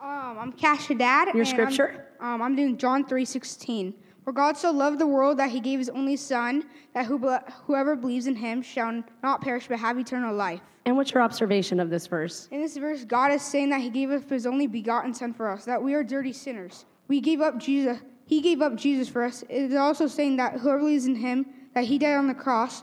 Um, 0.00 0.38
I'm 0.38 0.52
Cash 0.52 0.88
Dad. 0.88 1.34
Your 1.34 1.44
scripture? 1.44 1.94
I'm, 1.94 2.07
um, 2.20 2.42
I'm 2.42 2.56
doing 2.56 2.76
John 2.76 3.04
3:16. 3.04 3.94
For 4.24 4.32
God 4.32 4.58
so 4.58 4.70
loved 4.70 4.98
the 4.98 5.06
world 5.06 5.38
that 5.38 5.50
He 5.50 5.58
gave 5.58 5.78
His 5.78 5.88
only 5.88 6.16
Son, 6.16 6.64
that 6.92 7.06
who, 7.06 7.18
whoever 7.64 7.96
believes 7.96 8.26
in 8.26 8.36
Him 8.36 8.60
shall 8.60 9.02
not 9.22 9.40
perish 9.40 9.68
but 9.68 9.78
have 9.78 9.98
eternal 9.98 10.34
life. 10.34 10.60
And 10.84 10.96
what's 10.96 11.12
your 11.12 11.22
observation 11.22 11.80
of 11.80 11.88
this 11.88 12.06
verse? 12.06 12.46
In 12.50 12.60
this 12.60 12.76
verse, 12.76 13.04
God 13.04 13.32
is 13.32 13.40
saying 13.40 13.70
that 13.70 13.80
He 13.80 13.88
gave 13.88 14.10
up 14.10 14.28
His 14.28 14.46
only 14.46 14.66
begotten 14.66 15.14
Son 15.14 15.32
for 15.32 15.50
us, 15.50 15.64
that 15.64 15.82
we 15.82 15.94
are 15.94 16.04
dirty 16.04 16.32
sinners. 16.32 16.84
We 17.08 17.20
gave 17.20 17.40
up 17.40 17.58
Jesus. 17.58 17.98
He 18.26 18.42
gave 18.42 18.60
up 18.60 18.76
Jesus 18.76 19.08
for 19.08 19.24
us. 19.24 19.42
It 19.48 19.70
is 19.70 19.74
also 19.74 20.06
saying 20.06 20.36
that 20.36 20.60
whoever 20.60 20.80
believes 20.80 21.06
in 21.06 21.16
Him, 21.16 21.46
that 21.74 21.84
He 21.84 21.98
died 21.98 22.16
on 22.16 22.26
the 22.26 22.34
cross, 22.34 22.82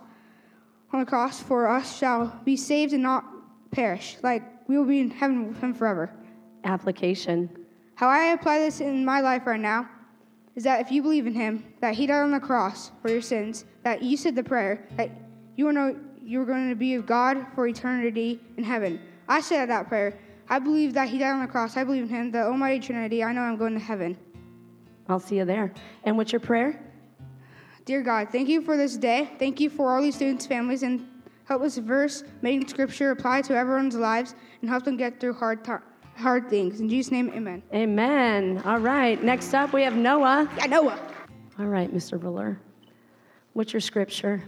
on 0.94 1.00
the 1.00 1.06
cross 1.06 1.44
for 1.44 1.68
us, 1.68 1.96
shall 1.96 2.40
be 2.44 2.58
saved 2.58 2.94
and 2.94 3.04
not 3.04 3.24
perish. 3.70 4.18
Like 4.24 4.42
we 4.68 4.78
will 4.78 4.86
be 4.86 5.00
in 5.00 5.12
heaven 5.12 5.48
with 5.48 5.62
Him 5.62 5.74
forever. 5.74 6.12
Application. 6.64 7.65
How 7.96 8.10
I 8.10 8.34
apply 8.34 8.60
this 8.60 8.82
in 8.82 9.06
my 9.06 9.22
life 9.22 9.48
right 9.48 9.60
now 9.60 9.88
is 10.56 10.66
that 10.66 10.82
if 10.82 10.92
you 10.92 11.02
believe 11.02 11.28
in 11.28 11.34
him, 11.34 11.64
that 11.80 11.96
he 11.96 12.06
died 12.06 12.24
on 12.24 12.32
the 12.32 12.40
cross 12.40 12.92
for 13.02 13.10
your 13.10 13.22
sins, 13.22 13.64
that 13.84 14.02
you 14.02 14.18
said 14.18 14.36
the 14.36 14.44
prayer, 14.44 14.86
that 14.98 15.10
you 15.56 15.72
know 15.72 15.96
you 16.22 16.40
were 16.40 16.46
going 16.46 16.70
to 16.70 16.76
be 16.76 16.98
with 16.98 17.08
God 17.08 17.46
for 17.56 17.68
eternity 17.68 18.42
in 18.58 18.64
heaven. 18.64 19.00
I 19.30 19.40
said 19.40 19.70
that 19.70 19.88
prayer. 19.88 20.20
I 20.50 20.60
believe 20.60 20.94
that 20.94 21.08
he 21.08 21.18
died 21.18 21.32
on 21.32 21.42
the 21.42 21.48
cross. 21.48 21.78
I 21.78 21.86
believe 21.86 22.04
in 22.04 22.10
him, 22.10 22.32
the 22.32 22.44
Almighty 22.44 22.86
Trinity. 22.86 23.24
I 23.24 23.32
know 23.32 23.42
I'm 23.42 23.58
going 23.58 23.74
to 23.74 23.80
heaven. 23.80 24.18
I'll 25.08 25.20
see 25.20 25.38
you 25.38 25.46
there. 25.46 25.74
And 26.04 26.18
what's 26.18 26.34
your 26.34 26.42
prayer? 26.42 26.82
Dear 27.86 28.02
God, 28.02 28.30
thank 28.32 28.50
you 28.50 28.62
for 28.62 28.76
this 28.76 28.98
day. 28.98 29.30
Thank 29.40 29.60
you 29.60 29.70
for 29.70 29.96
all 29.96 30.02
these 30.02 30.16
students' 30.16 30.46
families 30.46 30.84
and 30.84 31.08
help 31.46 31.62
us 31.62 31.78
verse, 31.78 32.24
making 32.42 32.68
scripture 32.68 33.12
apply 33.12 33.44
to 33.44 33.56
everyone's 33.56 33.96
lives 33.96 34.36
and 34.62 34.70
help 34.70 34.84
them 34.84 34.98
get 34.98 35.20
through 35.20 35.34
hard 35.34 35.64
times 35.64 35.84
hard 36.16 36.50
things. 36.50 36.80
In 36.80 36.90
Jesus' 36.90 37.12
name, 37.12 37.30
amen. 37.36 37.64
Amen. 37.74 38.62
All 38.66 38.80
right. 38.80 39.22
Next 39.24 39.54
up, 39.54 39.74
we 39.74 39.84
have 39.84 39.96
Noah. 39.96 40.50
Yeah, 40.58 40.66
Noah. 40.68 41.00
All 41.60 41.66
right, 41.66 41.94
Mr. 41.94 42.22
Ruler. 42.22 42.60
What's 43.54 43.74
your 43.74 43.80
scripture? 43.80 44.44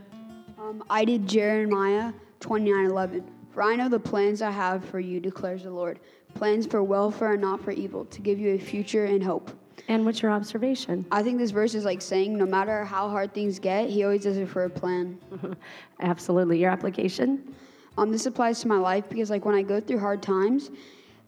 Um, 0.57 0.83
I 0.89 1.05
did 1.05 1.27
Jeremiah 1.27 2.11
29:11. 2.41 3.23
For 3.51 3.63
I 3.63 3.75
know 3.75 3.89
the 3.89 3.99
plans 3.99 4.41
I 4.41 4.51
have 4.51 4.85
for 4.85 4.99
you, 4.99 5.19
declares 5.19 5.63
the 5.63 5.71
Lord, 5.71 5.99
plans 6.35 6.67
for 6.67 6.83
welfare 6.83 7.33
and 7.33 7.41
not 7.41 7.63
for 7.63 7.71
evil, 7.71 8.05
to 8.05 8.21
give 8.21 8.37
you 8.37 8.53
a 8.53 8.57
future 8.59 9.05
and 9.05 9.23
hope. 9.23 9.49
And 9.87 10.05
what's 10.05 10.21
your 10.21 10.31
observation? 10.31 11.05
I 11.11 11.23
think 11.23 11.39
this 11.39 11.51
verse 11.51 11.73
is 11.73 11.85
like 11.85 12.01
saying, 12.01 12.37
no 12.37 12.45
matter 12.45 12.83
how 12.83 13.09
hard 13.09 13.33
things 13.33 13.57
get, 13.57 13.89
He 13.89 14.03
always 14.03 14.23
does 14.23 14.37
it 14.37 14.47
for 14.47 14.65
a 14.65 14.69
plan. 14.69 15.17
Absolutely. 16.01 16.59
Your 16.59 16.69
application? 16.69 17.55
Um, 17.97 18.11
this 18.11 18.25
applies 18.27 18.59
to 18.61 18.67
my 18.67 18.77
life 18.77 19.05
because, 19.09 19.29
like, 19.31 19.45
when 19.45 19.55
I 19.55 19.63
go 19.63 19.79
through 19.79 19.99
hard 19.99 20.21
times, 20.21 20.69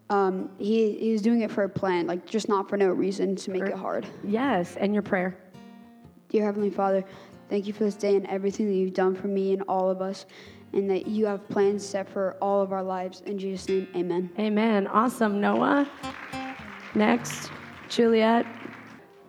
um, 0.09 0.49
he 0.57 0.97
he 0.97 1.11
was 1.11 1.21
doing 1.21 1.41
it 1.41 1.51
for 1.51 1.63
a 1.63 1.69
plan, 1.69 2.07
like 2.07 2.25
just 2.25 2.49
not 2.49 2.67
for 2.69 2.77
no 2.77 2.87
reason 2.89 3.35
to 3.37 3.51
make 3.51 3.63
it 3.63 3.75
hard. 3.75 4.07
Yes, 4.23 4.75
and 4.77 4.93
your 4.93 5.03
prayer. 5.03 5.37
Dear 6.29 6.45
Heavenly 6.45 6.69
Father, 6.69 7.03
thank 7.49 7.67
you 7.67 7.73
for 7.73 7.83
this 7.83 7.95
day 7.95 8.15
and 8.15 8.25
everything 8.27 8.67
that 8.67 8.75
you've 8.75 8.93
done 8.93 9.15
for 9.15 9.27
me 9.27 9.53
and 9.53 9.63
all 9.67 9.89
of 9.89 10.01
us, 10.01 10.25
and 10.73 10.89
that 10.89 11.07
you 11.07 11.25
have 11.25 11.47
plans 11.49 11.85
set 11.85 12.09
for 12.09 12.37
all 12.41 12.61
of 12.61 12.71
our 12.71 12.83
lives. 12.83 13.21
In 13.25 13.37
Jesus' 13.37 13.67
name, 13.67 13.87
Amen. 13.95 14.29
Amen. 14.39 14.87
Awesome, 14.87 15.39
Noah. 15.39 15.89
Next, 16.95 17.51
Juliet. 17.87 18.45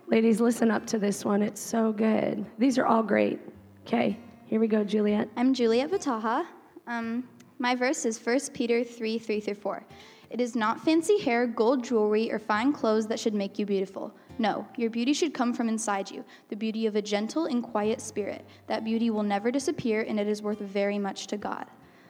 Ladies, 0.07 0.41
listen 0.41 0.71
up 0.71 0.85
to 0.87 0.97
this 0.97 1.23
one. 1.23 1.41
It's 1.41 1.61
so 1.61 1.91
good. 1.91 2.45
These 2.57 2.77
are 2.77 2.85
all 2.85 3.03
great. 3.03 3.39
Okay, 3.85 4.17
here 4.45 4.59
we 4.59 4.67
go, 4.67 4.83
Juliet. 4.83 5.29
I'm 5.37 5.53
Juliet 5.53 5.91
Vataha. 5.91 6.45
Um, 6.87 7.27
my 7.59 7.75
verse 7.75 8.05
is 8.05 8.23
1 8.23 8.39
Peter 8.53 8.83
3 8.83 9.19
3 9.19 9.39
through 9.39 9.53
4. 9.53 9.83
It 10.31 10.39
is 10.39 10.55
not 10.55 10.79
fancy 10.79 11.19
hair, 11.19 11.45
gold 11.45 11.83
jewelry, 11.83 12.31
or 12.31 12.39
fine 12.39 12.71
clothes 12.71 13.05
that 13.07 13.19
should 13.19 13.33
make 13.33 13.59
you 13.59 13.65
beautiful. 13.65 14.15
No, 14.39 14.65
your 14.77 14.89
beauty 14.89 15.11
should 15.11 15.33
come 15.33 15.53
from 15.53 15.67
inside 15.67 16.09
you, 16.09 16.23
the 16.47 16.55
beauty 16.55 16.85
of 16.85 16.95
a 16.95 17.01
gentle 17.01 17.47
and 17.47 17.61
quiet 17.61 17.99
spirit. 17.99 18.45
That 18.67 18.85
beauty 18.85 19.09
will 19.09 19.23
never 19.23 19.51
disappear, 19.51 20.03
and 20.07 20.17
it 20.17 20.29
is 20.29 20.41
worth 20.41 20.59
very 20.59 20.97
much 20.97 21.27
to 21.27 21.37
God. 21.37 21.65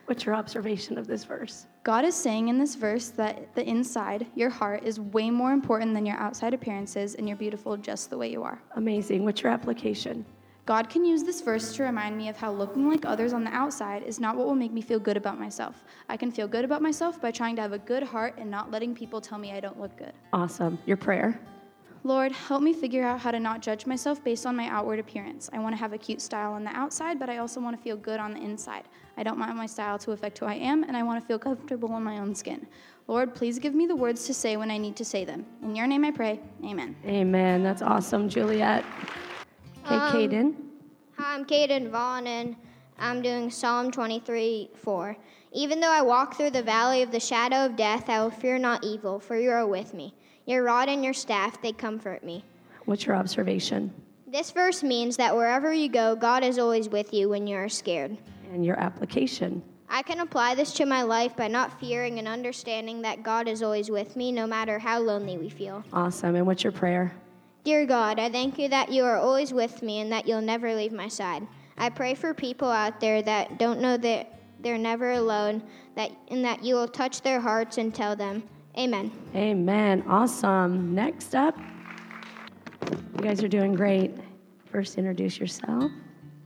What's 0.06 0.24
your 0.24 0.36
observation 0.36 0.98
of 0.98 1.08
this 1.08 1.24
verse? 1.24 1.66
God 1.82 2.04
is 2.04 2.14
saying 2.14 2.46
in 2.46 2.58
this 2.58 2.76
verse 2.76 3.08
that 3.08 3.52
the 3.56 3.68
inside, 3.68 4.28
your 4.36 4.50
heart, 4.50 4.84
is 4.84 5.00
way 5.00 5.28
more 5.28 5.52
important 5.52 5.92
than 5.92 6.06
your 6.06 6.16
outside 6.18 6.54
appearances, 6.54 7.16
and 7.16 7.26
you're 7.26 7.36
beautiful 7.36 7.76
just 7.76 8.08
the 8.08 8.18
way 8.18 8.30
you 8.30 8.44
are. 8.44 8.62
Amazing. 8.76 9.24
What's 9.24 9.42
your 9.42 9.50
application? 9.50 10.24
God 10.64 10.88
can 10.88 11.04
use 11.04 11.24
this 11.24 11.40
verse 11.40 11.74
to 11.74 11.82
remind 11.82 12.16
me 12.16 12.28
of 12.28 12.36
how 12.36 12.52
looking 12.52 12.88
like 12.88 13.04
others 13.04 13.32
on 13.32 13.42
the 13.42 13.50
outside 13.50 14.04
is 14.04 14.20
not 14.20 14.36
what 14.36 14.46
will 14.46 14.54
make 14.54 14.72
me 14.72 14.80
feel 14.80 15.00
good 15.00 15.16
about 15.16 15.38
myself. 15.38 15.82
I 16.08 16.16
can 16.16 16.30
feel 16.30 16.46
good 16.46 16.64
about 16.64 16.80
myself 16.80 17.20
by 17.20 17.32
trying 17.32 17.56
to 17.56 17.62
have 17.62 17.72
a 17.72 17.78
good 17.78 18.04
heart 18.04 18.34
and 18.38 18.48
not 18.48 18.70
letting 18.70 18.94
people 18.94 19.20
tell 19.20 19.38
me 19.38 19.50
I 19.52 19.58
don't 19.58 19.80
look 19.80 19.96
good. 19.96 20.12
Awesome. 20.32 20.78
Your 20.86 20.96
prayer? 20.96 21.40
Lord, 22.04 22.30
help 22.30 22.62
me 22.62 22.72
figure 22.72 23.04
out 23.04 23.20
how 23.20 23.32
to 23.32 23.40
not 23.40 23.60
judge 23.60 23.86
myself 23.86 24.22
based 24.22 24.46
on 24.46 24.54
my 24.54 24.68
outward 24.68 25.00
appearance. 25.00 25.50
I 25.52 25.58
want 25.58 25.74
to 25.74 25.78
have 25.78 25.92
a 25.92 25.98
cute 25.98 26.20
style 26.20 26.52
on 26.52 26.62
the 26.62 26.70
outside, 26.70 27.18
but 27.18 27.28
I 27.28 27.38
also 27.38 27.60
want 27.60 27.76
to 27.76 27.82
feel 27.82 27.96
good 27.96 28.20
on 28.20 28.32
the 28.32 28.40
inside. 28.40 28.84
I 29.16 29.24
don't 29.24 29.38
want 29.38 29.54
my 29.56 29.66
style 29.66 29.98
to 29.98 30.12
affect 30.12 30.38
who 30.38 30.46
I 30.46 30.54
am, 30.54 30.84
and 30.84 30.96
I 30.96 31.02
want 31.02 31.20
to 31.20 31.26
feel 31.26 31.38
comfortable 31.38 31.96
in 31.96 32.02
my 32.02 32.18
own 32.18 32.34
skin. 32.34 32.66
Lord, 33.08 33.34
please 33.34 33.58
give 33.58 33.74
me 33.74 33.86
the 33.86 33.96
words 33.96 34.26
to 34.26 34.34
say 34.34 34.56
when 34.56 34.70
I 34.70 34.78
need 34.78 34.96
to 34.96 35.04
say 35.04 35.24
them. 35.24 35.44
In 35.62 35.76
your 35.76 35.86
name 35.88 36.04
I 36.04 36.12
pray. 36.12 36.40
Amen. 36.64 36.96
Amen. 37.04 37.62
That's 37.62 37.82
awesome, 37.82 38.28
Juliet. 38.28 38.84
Okay, 39.84 39.94
Um, 39.96 40.12
Caden. 40.12 40.54
Hi, 41.18 41.34
I'm 41.34 41.44
Caden 41.44 41.90
Vaughn, 41.90 42.26
and 42.28 42.54
I'm 42.98 43.20
doing 43.20 43.50
Psalm 43.50 43.90
23 43.90 44.70
4. 44.76 45.16
Even 45.52 45.80
though 45.80 45.90
I 45.90 46.02
walk 46.02 46.36
through 46.36 46.50
the 46.50 46.62
valley 46.62 47.02
of 47.02 47.10
the 47.10 47.18
shadow 47.18 47.66
of 47.66 47.74
death, 47.74 48.08
I 48.08 48.22
will 48.22 48.30
fear 48.30 48.58
not 48.58 48.84
evil, 48.84 49.18
for 49.18 49.36
you 49.36 49.50
are 49.50 49.66
with 49.66 49.92
me. 49.92 50.14
Your 50.46 50.62
rod 50.62 50.88
and 50.88 51.02
your 51.04 51.12
staff, 51.12 51.60
they 51.60 51.72
comfort 51.72 52.22
me. 52.22 52.44
What's 52.84 53.06
your 53.06 53.16
observation? 53.16 53.92
This 54.26 54.52
verse 54.52 54.82
means 54.84 55.16
that 55.16 55.34
wherever 55.34 55.72
you 55.72 55.88
go, 55.88 56.14
God 56.14 56.44
is 56.44 56.58
always 56.58 56.88
with 56.88 57.12
you 57.12 57.28
when 57.28 57.46
you 57.46 57.56
are 57.56 57.68
scared. 57.68 58.16
And 58.52 58.64
your 58.64 58.78
application? 58.78 59.62
I 59.90 60.02
can 60.02 60.20
apply 60.20 60.54
this 60.54 60.72
to 60.74 60.86
my 60.86 61.02
life 61.02 61.36
by 61.36 61.48
not 61.48 61.78
fearing 61.80 62.18
and 62.18 62.26
understanding 62.26 63.02
that 63.02 63.22
God 63.22 63.46
is 63.48 63.62
always 63.62 63.90
with 63.90 64.16
me, 64.16 64.30
no 64.32 64.46
matter 64.46 64.78
how 64.78 65.00
lonely 65.00 65.36
we 65.36 65.50
feel. 65.50 65.84
Awesome. 65.92 66.36
And 66.36 66.46
what's 66.46 66.62
your 66.62 66.72
prayer? 66.72 67.12
Dear 67.64 67.86
God, 67.86 68.18
I 68.18 68.28
thank 68.28 68.58
you 68.58 68.68
that 68.70 68.90
you 68.90 69.04
are 69.04 69.16
always 69.18 69.52
with 69.52 69.82
me 69.82 70.00
and 70.00 70.10
that 70.10 70.26
you'll 70.26 70.40
never 70.40 70.74
leave 70.74 70.92
my 70.92 71.06
side. 71.06 71.46
I 71.78 71.90
pray 71.90 72.14
for 72.14 72.34
people 72.34 72.68
out 72.68 73.00
there 73.00 73.22
that 73.22 73.58
don't 73.58 73.80
know 73.80 73.96
that 73.98 74.40
they're 74.60 74.78
never 74.78 75.12
alone, 75.12 75.62
that 75.94 76.10
and 76.28 76.44
that 76.44 76.64
you 76.64 76.74
will 76.74 76.88
touch 76.88 77.22
their 77.22 77.40
hearts 77.40 77.78
and 77.78 77.94
tell 77.94 78.16
them, 78.16 78.42
Amen. 78.78 79.12
Amen. 79.34 80.02
Awesome. 80.08 80.94
Next 80.94 81.34
up, 81.34 81.56
you 82.90 83.20
guys 83.20 83.42
are 83.44 83.48
doing 83.48 83.74
great. 83.74 84.12
First, 84.70 84.96
introduce 84.96 85.38
yourself 85.38 85.92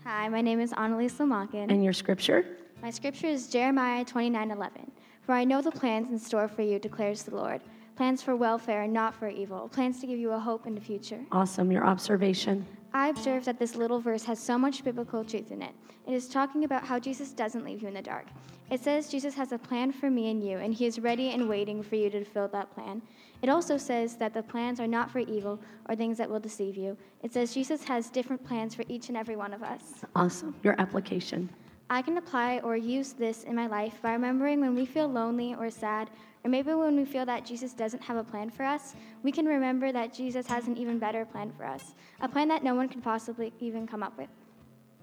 Hi, 0.05 0.29
my 0.29 0.41
name 0.41 0.61
is 0.61 0.73
Annalise 0.77 1.15
Lamakin. 1.15 1.71
and 1.71 1.83
your 1.83 1.93
scripture. 1.93 2.45
My 2.83 2.91
scripture 2.91 3.29
is 3.29 3.49
Jeremiah 3.49 4.05
29:11. 4.05 4.91
For 5.23 5.33
I 5.33 5.45
know 5.45 5.63
the 5.63 5.71
plans 5.71 6.11
in 6.11 6.19
store 6.19 6.47
for 6.47 6.63
you, 6.63 6.79
declares 6.79 7.23
the 7.23 7.35
Lord. 7.35 7.61
Plans 7.97 8.23
for 8.23 8.37
welfare 8.37 8.83
and 8.83 8.93
not 8.93 9.15
for 9.15 9.29
evil. 9.29 9.69
Plans 9.69 10.01
to 10.01 10.07
give 10.07 10.19
you 10.19 10.33
a 10.33 10.39
hope 10.39 10.67
in 10.67 10.75
the 10.75 10.81
future. 10.81 11.19
Awesome. 11.33 11.73
Your 11.73 11.87
observation. 11.87 12.67
I 12.93 13.09
observe 13.09 13.47
that 13.47 13.59
this 13.59 13.75
little 13.75 14.01
verse 14.01 14.23
has 14.25 14.39
so 14.39 14.59
much 14.59 14.85
biblical 14.85 15.25
truth 15.25 15.51
in 15.51 15.63
it. 15.63 15.73
It 16.07 16.13
is 16.13 16.29
talking 16.29 16.65
about 16.65 16.85
how 16.85 16.99
Jesus 16.99 17.33
doesn't 17.33 17.65
leave 17.65 17.81
you 17.81 17.89
in 17.89 17.95
the 17.95 18.03
dark. 18.03 18.27
It 18.71 18.81
says 18.81 19.09
Jesus 19.09 19.35
has 19.35 19.53
a 19.53 19.59
plan 19.59 19.93
for 19.93 20.11
me 20.11 20.31
and 20.31 20.47
you, 20.47 20.59
and 20.59 20.75
he 20.75 20.87
is 20.87 20.99
ready 20.99 21.31
and 21.31 21.49
waiting 21.49 21.83
for 21.83 21.97
you 21.97 22.11
to 22.11 22.23
fulfill 22.25 22.49
that 22.49 22.75
plan. 22.75 23.01
It 23.41 23.49
also 23.49 23.79
says 23.79 24.17
that 24.17 24.35
the 24.35 24.43
plans 24.43 24.79
are 24.79 24.87
not 24.87 25.11
for 25.11 25.21
evil 25.21 25.59
or 25.89 25.97
things 25.97 26.19
that 26.19 26.29
will 26.29 26.41
deceive 26.41 26.77
you. 26.77 26.97
It 27.23 27.33
says 27.33 27.55
Jesus 27.55 27.85
has 27.85 28.11
different 28.11 28.45
plans 28.45 28.75
for 28.75 28.85
each 28.89 29.09
and 29.09 29.17
every 29.17 29.37
one 29.37 29.55
of 29.55 29.63
us. 29.63 29.83
Awesome. 30.15 30.55
Your 30.63 30.75
application. 30.79 31.49
I 31.89 32.03
can 32.03 32.19
apply 32.19 32.59
or 32.65 32.77
use 32.77 33.13
this 33.13 33.45
in 33.45 33.55
my 33.55 33.69
life 33.69 34.03
by 34.03 34.13
remembering 34.13 34.61
when 34.61 34.75
we 34.75 34.87
feel 34.87 35.07
lonely 35.07 35.55
or 35.55 35.71
sad, 35.71 36.11
or 36.45 36.51
maybe 36.51 36.75
when 36.75 36.97
we 36.97 37.05
feel 37.05 37.25
that 37.27 37.47
Jesus 37.47 37.73
doesn't 37.75 38.03
have 38.03 38.17
a 38.17 38.25
plan 38.25 38.51
for 38.51 38.65
us, 38.65 38.97
we 39.23 39.31
can 39.31 39.47
remember 39.47 39.93
that 39.93 40.13
Jesus 40.13 40.47
has 40.49 40.67
an 40.67 40.77
even 40.77 40.99
better 40.99 41.25
plan 41.25 41.53
for 41.57 41.65
us, 41.65 41.95
a 42.21 42.29
plan 42.29 42.49
that 42.49 42.65
no 42.65 42.75
one 42.75 42.89
could 42.89 43.05
possibly 43.05 43.53
even 43.61 43.87
come 43.87 44.03
up 44.03 44.19
with. 44.19 44.29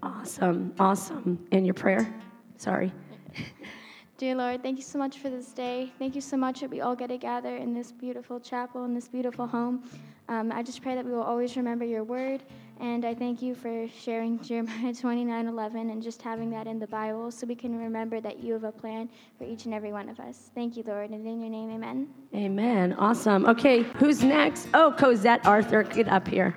Awesome. 0.02 0.74
Awesome. 0.78 1.46
And 1.52 1.64
your 1.64 1.74
prayer? 1.74 2.14
Sorry. 2.58 2.92
Dear 4.18 4.34
Lord, 4.34 4.62
thank 4.62 4.76
you 4.76 4.84
so 4.84 4.98
much 4.98 5.18
for 5.18 5.30
this 5.30 5.52
day. 5.52 5.90
Thank 5.98 6.14
you 6.14 6.20
so 6.20 6.36
much 6.36 6.60
that 6.60 6.70
we 6.70 6.82
all 6.82 6.94
get 6.94 7.08
to 7.08 7.16
gather 7.16 7.56
in 7.56 7.72
this 7.72 7.92
beautiful 7.92 8.38
chapel, 8.38 8.84
in 8.84 8.94
this 8.94 9.08
beautiful 9.08 9.46
home. 9.46 9.82
Um, 10.28 10.52
I 10.52 10.62
just 10.62 10.82
pray 10.82 10.94
that 10.94 11.04
we 11.04 11.12
will 11.12 11.22
always 11.22 11.56
remember 11.56 11.84
your 11.84 12.04
word, 12.04 12.42
and 12.80 13.04
I 13.04 13.14
thank 13.14 13.42
you 13.42 13.54
for 13.54 13.86
sharing 13.88 14.42
Jeremiah 14.42 14.92
29 15.00 15.46
11 15.46 15.90
and 15.90 16.02
just 16.02 16.22
having 16.22 16.50
that 16.50 16.66
in 16.66 16.78
the 16.78 16.86
Bible 16.86 17.30
so 17.30 17.46
we 17.46 17.54
can 17.54 17.78
remember 17.78 18.20
that 18.20 18.40
you 18.42 18.52
have 18.52 18.64
a 18.64 18.72
plan 18.72 19.08
for 19.38 19.44
each 19.44 19.64
and 19.64 19.74
every 19.74 19.92
one 19.92 20.08
of 20.08 20.18
us. 20.20 20.50
Thank 20.54 20.76
you, 20.76 20.82
Lord, 20.86 21.10
and 21.10 21.26
in 21.26 21.40
your 21.40 21.50
name, 21.50 21.70
amen. 21.70 22.08
Amen. 22.34 22.94
Awesome. 22.94 23.46
Okay, 23.46 23.82
who's 23.82 24.22
next? 24.22 24.68
Oh, 24.74 24.94
Cosette 24.96 25.46
Arthur, 25.46 25.82
get 25.82 26.08
up 26.08 26.26
here. 26.26 26.56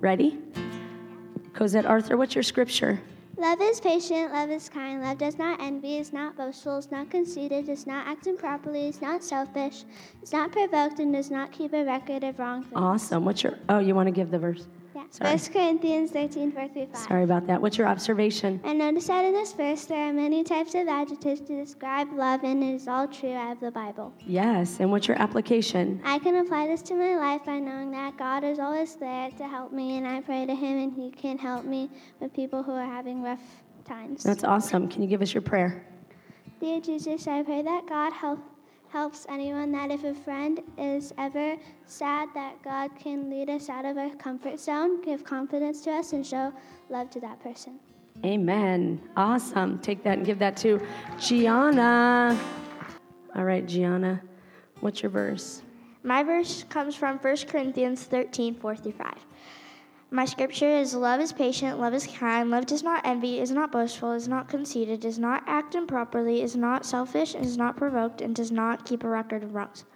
Ready? 0.00 0.38
Cosette 1.54 1.86
Arthur, 1.86 2.16
what's 2.16 2.34
your 2.34 2.42
scripture? 2.42 3.00
Love 3.42 3.60
is 3.60 3.80
patient, 3.80 4.32
love 4.32 4.50
is 4.50 4.68
kind, 4.68 5.02
love 5.02 5.18
does 5.18 5.36
not 5.36 5.60
envy, 5.60 5.96
is 5.98 6.12
not 6.12 6.36
boastful, 6.36 6.78
is 6.78 6.92
not 6.92 7.10
conceited, 7.10 7.66
does 7.66 7.88
not 7.88 8.06
act 8.06 8.28
improperly, 8.28 8.86
is 8.86 9.02
not 9.02 9.24
selfish, 9.24 9.82
is 10.22 10.32
not 10.32 10.52
provoked, 10.52 11.00
and 11.00 11.12
does 11.12 11.28
not 11.28 11.50
keep 11.50 11.72
a 11.72 11.84
record 11.84 12.22
of 12.22 12.38
wrong 12.38 12.62
things. 12.62 12.72
Awesome. 12.76 13.24
What's 13.24 13.42
your 13.42 13.58
Oh, 13.68 13.80
you 13.80 13.96
want 13.96 14.06
to 14.06 14.12
give 14.12 14.30
the 14.30 14.38
verse? 14.38 14.68
Yeah. 14.94 15.04
Sorry. 15.10 15.30
1 15.30 15.52
Corinthians 15.52 16.10
13, 16.10 16.52
4 16.52 16.68
through 16.68 16.86
5. 16.86 16.96
Sorry 16.96 17.24
about 17.24 17.46
that. 17.46 17.62
What's 17.62 17.78
your 17.78 17.86
observation? 17.88 18.60
I 18.64 18.74
noticed 18.74 19.06
that 19.06 19.24
in 19.24 19.32
this 19.32 19.52
verse 19.52 19.86
there 19.86 20.08
are 20.08 20.12
many 20.12 20.44
types 20.44 20.74
of 20.74 20.86
adjectives 20.86 21.40
to 21.42 21.64
describe 21.64 22.12
love, 22.12 22.44
and 22.44 22.62
it 22.62 22.74
is 22.74 22.88
all 22.88 23.08
true 23.08 23.32
out 23.32 23.52
of 23.52 23.60
the 23.60 23.70
Bible. 23.70 24.12
Yes. 24.26 24.80
And 24.80 24.90
what's 24.90 25.08
your 25.08 25.20
application? 25.20 26.00
I 26.04 26.18
can 26.18 26.36
apply 26.36 26.66
this 26.66 26.82
to 26.82 26.94
my 26.94 27.16
life 27.16 27.44
by 27.46 27.58
knowing 27.58 27.90
that 27.92 28.18
God 28.18 28.44
is 28.44 28.58
always 28.58 28.94
there 28.96 29.30
to 29.30 29.48
help 29.48 29.72
me, 29.72 29.96
and 29.96 30.06
I 30.06 30.20
pray 30.20 30.44
to 30.44 30.54
Him, 30.54 30.78
and 30.78 30.92
He 30.92 31.10
can 31.10 31.38
help 31.38 31.64
me 31.64 31.90
with 32.20 32.34
people 32.34 32.62
who 32.62 32.72
are 32.72 32.84
having 32.84 33.22
rough 33.22 33.40
times. 33.86 34.22
That's 34.22 34.44
awesome. 34.44 34.88
Can 34.88 35.02
you 35.02 35.08
give 35.08 35.22
us 35.22 35.32
your 35.32 35.42
prayer? 35.42 35.86
Dear 36.60 36.80
Jesus, 36.80 37.26
I 37.26 37.42
pray 37.42 37.62
that 37.62 37.88
God 37.88 38.12
help, 38.12 38.38
helps 38.92 39.24
anyone 39.30 39.72
that 39.72 39.90
if 39.90 40.04
a 40.04 40.12
friend 40.12 40.60
is 40.76 41.14
ever 41.16 41.56
sad, 41.86 42.28
that 42.34 42.62
God 42.62 42.90
can 42.98 43.30
lead 43.30 43.48
us 43.48 43.70
out 43.70 43.86
of 43.86 43.96
our 43.96 44.14
comfort 44.16 44.60
zone, 44.60 45.00
give 45.00 45.24
confidence 45.24 45.80
to 45.82 45.92
us, 45.92 46.12
and 46.12 46.26
show 46.26 46.52
love 46.90 47.08
to 47.10 47.20
that 47.20 47.42
person. 47.42 47.80
Amen. 48.22 49.00
Awesome. 49.16 49.78
Take 49.78 50.04
that 50.04 50.18
and 50.18 50.26
give 50.26 50.38
that 50.40 50.58
to 50.58 50.78
Gianna. 51.18 52.38
All 53.34 53.44
right, 53.44 53.66
Gianna. 53.66 54.20
What's 54.80 55.02
your 55.02 55.10
verse? 55.10 55.62
My 56.02 56.22
verse 56.22 56.64
comes 56.68 56.94
from 56.94 57.16
1 57.18 57.36
Corinthians 57.48 58.04
13, 58.04 58.56
4 58.56 58.76
through 58.76 58.92
5. 58.92 59.14
My 60.12 60.26
scripture 60.26 60.68
is 60.68 60.94
Love 60.94 61.22
is 61.22 61.32
patient, 61.32 61.80
love 61.80 61.94
is 61.94 62.06
kind, 62.06 62.50
love 62.50 62.66
does 62.66 62.82
not 62.82 63.00
envy, 63.06 63.40
is 63.40 63.50
not 63.50 63.72
boastful, 63.72 64.12
is 64.12 64.28
not 64.28 64.46
conceited, 64.46 65.00
does 65.00 65.18
not 65.18 65.42
act 65.46 65.74
improperly, 65.74 66.42
is 66.42 66.54
not 66.54 66.84
selfish, 66.84 67.34
is 67.34 67.56
not 67.56 67.78
provoked, 67.78 68.20
and 68.20 68.36
does 68.36 68.52
not 68.52 68.84
keep 68.84 69.04
a 69.04 69.08
record 69.08 69.42
of 69.42 69.54
wrongs. 69.54 69.86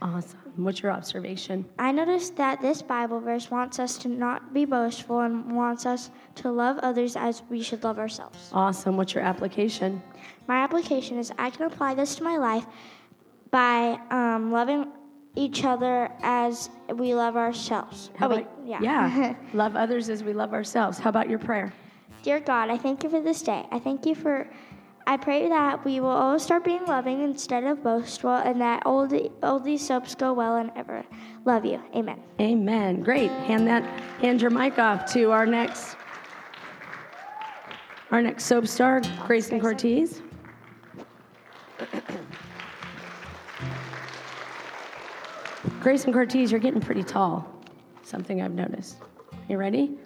Awesome. 0.00 0.38
What's 0.56 0.82
your 0.82 0.90
observation? 0.92 1.66
I 1.78 1.92
noticed 1.92 2.34
that 2.36 2.62
this 2.62 2.80
Bible 2.80 3.20
verse 3.20 3.50
wants 3.50 3.78
us 3.78 3.98
to 3.98 4.08
not 4.08 4.54
be 4.54 4.64
boastful 4.64 5.20
and 5.20 5.54
wants 5.54 5.84
us 5.84 6.10
to 6.36 6.50
love 6.50 6.78
others 6.78 7.14
as 7.14 7.42
we 7.50 7.62
should 7.62 7.84
love 7.84 7.98
ourselves. 7.98 8.48
Awesome. 8.54 8.96
What's 8.96 9.12
your 9.12 9.24
application? 9.24 10.02
My 10.46 10.62
application 10.62 11.18
is 11.18 11.30
I 11.36 11.50
can 11.50 11.66
apply 11.66 11.92
this 11.92 12.14
to 12.16 12.22
my 12.22 12.38
life 12.38 12.64
by 13.50 14.00
um, 14.10 14.50
loving 14.50 14.86
each 15.34 15.64
other 15.64 16.10
as 16.22 16.70
we 16.94 17.14
love 17.14 17.36
ourselves. 17.36 18.10
How 18.16 18.26
oh, 18.26 18.36
wait, 18.36 18.46
yeah. 18.64 18.80
Yeah. 18.82 19.34
love 19.54 19.76
others 19.76 20.08
as 20.08 20.24
we 20.24 20.32
love 20.32 20.52
ourselves. 20.52 20.98
How 20.98 21.10
about 21.10 21.28
your 21.28 21.38
prayer? 21.38 21.72
Dear 22.22 22.40
God, 22.40 22.70
I 22.70 22.78
thank 22.78 23.04
you 23.04 23.10
for 23.10 23.20
this 23.20 23.42
day. 23.42 23.66
I 23.70 23.78
thank 23.78 24.04
you 24.04 24.14
for 24.14 24.48
I 25.08 25.16
pray 25.16 25.48
that 25.48 25.86
we 25.86 26.00
will 26.00 26.10
all 26.10 26.38
start 26.38 26.64
being 26.64 26.84
loving 26.84 27.22
instead 27.22 27.64
of 27.64 27.82
boastful, 27.82 28.30
and 28.30 28.60
that 28.60 28.82
all, 28.84 29.06
the, 29.06 29.32
all 29.42 29.58
these 29.58 29.80
soaps 29.80 30.14
go 30.14 30.34
well 30.34 30.56
and 30.56 30.70
ever. 30.76 31.02
Love 31.46 31.64
you. 31.64 31.80
Amen. 31.96 32.20
Amen. 32.38 33.02
Great. 33.02 33.30
Hand 33.30 33.66
that 33.68 33.82
hand 34.20 34.42
your 34.42 34.50
mic 34.50 34.78
off 34.78 35.10
to 35.14 35.30
our 35.30 35.46
next 35.46 35.96
our 38.10 38.20
next 38.20 38.44
soap 38.44 38.66
star, 38.66 39.00
Grayson 39.26 39.58
Cortez. 39.60 40.20
Grayson 45.80 46.12
Cortez, 46.12 46.50
you're 46.50 46.60
getting 46.60 46.80
pretty 46.80 47.04
tall. 47.04 47.48
Something 48.02 48.42
I've 48.42 48.52
noticed. 48.52 48.96
You 49.48 49.58
ready? 49.58 49.96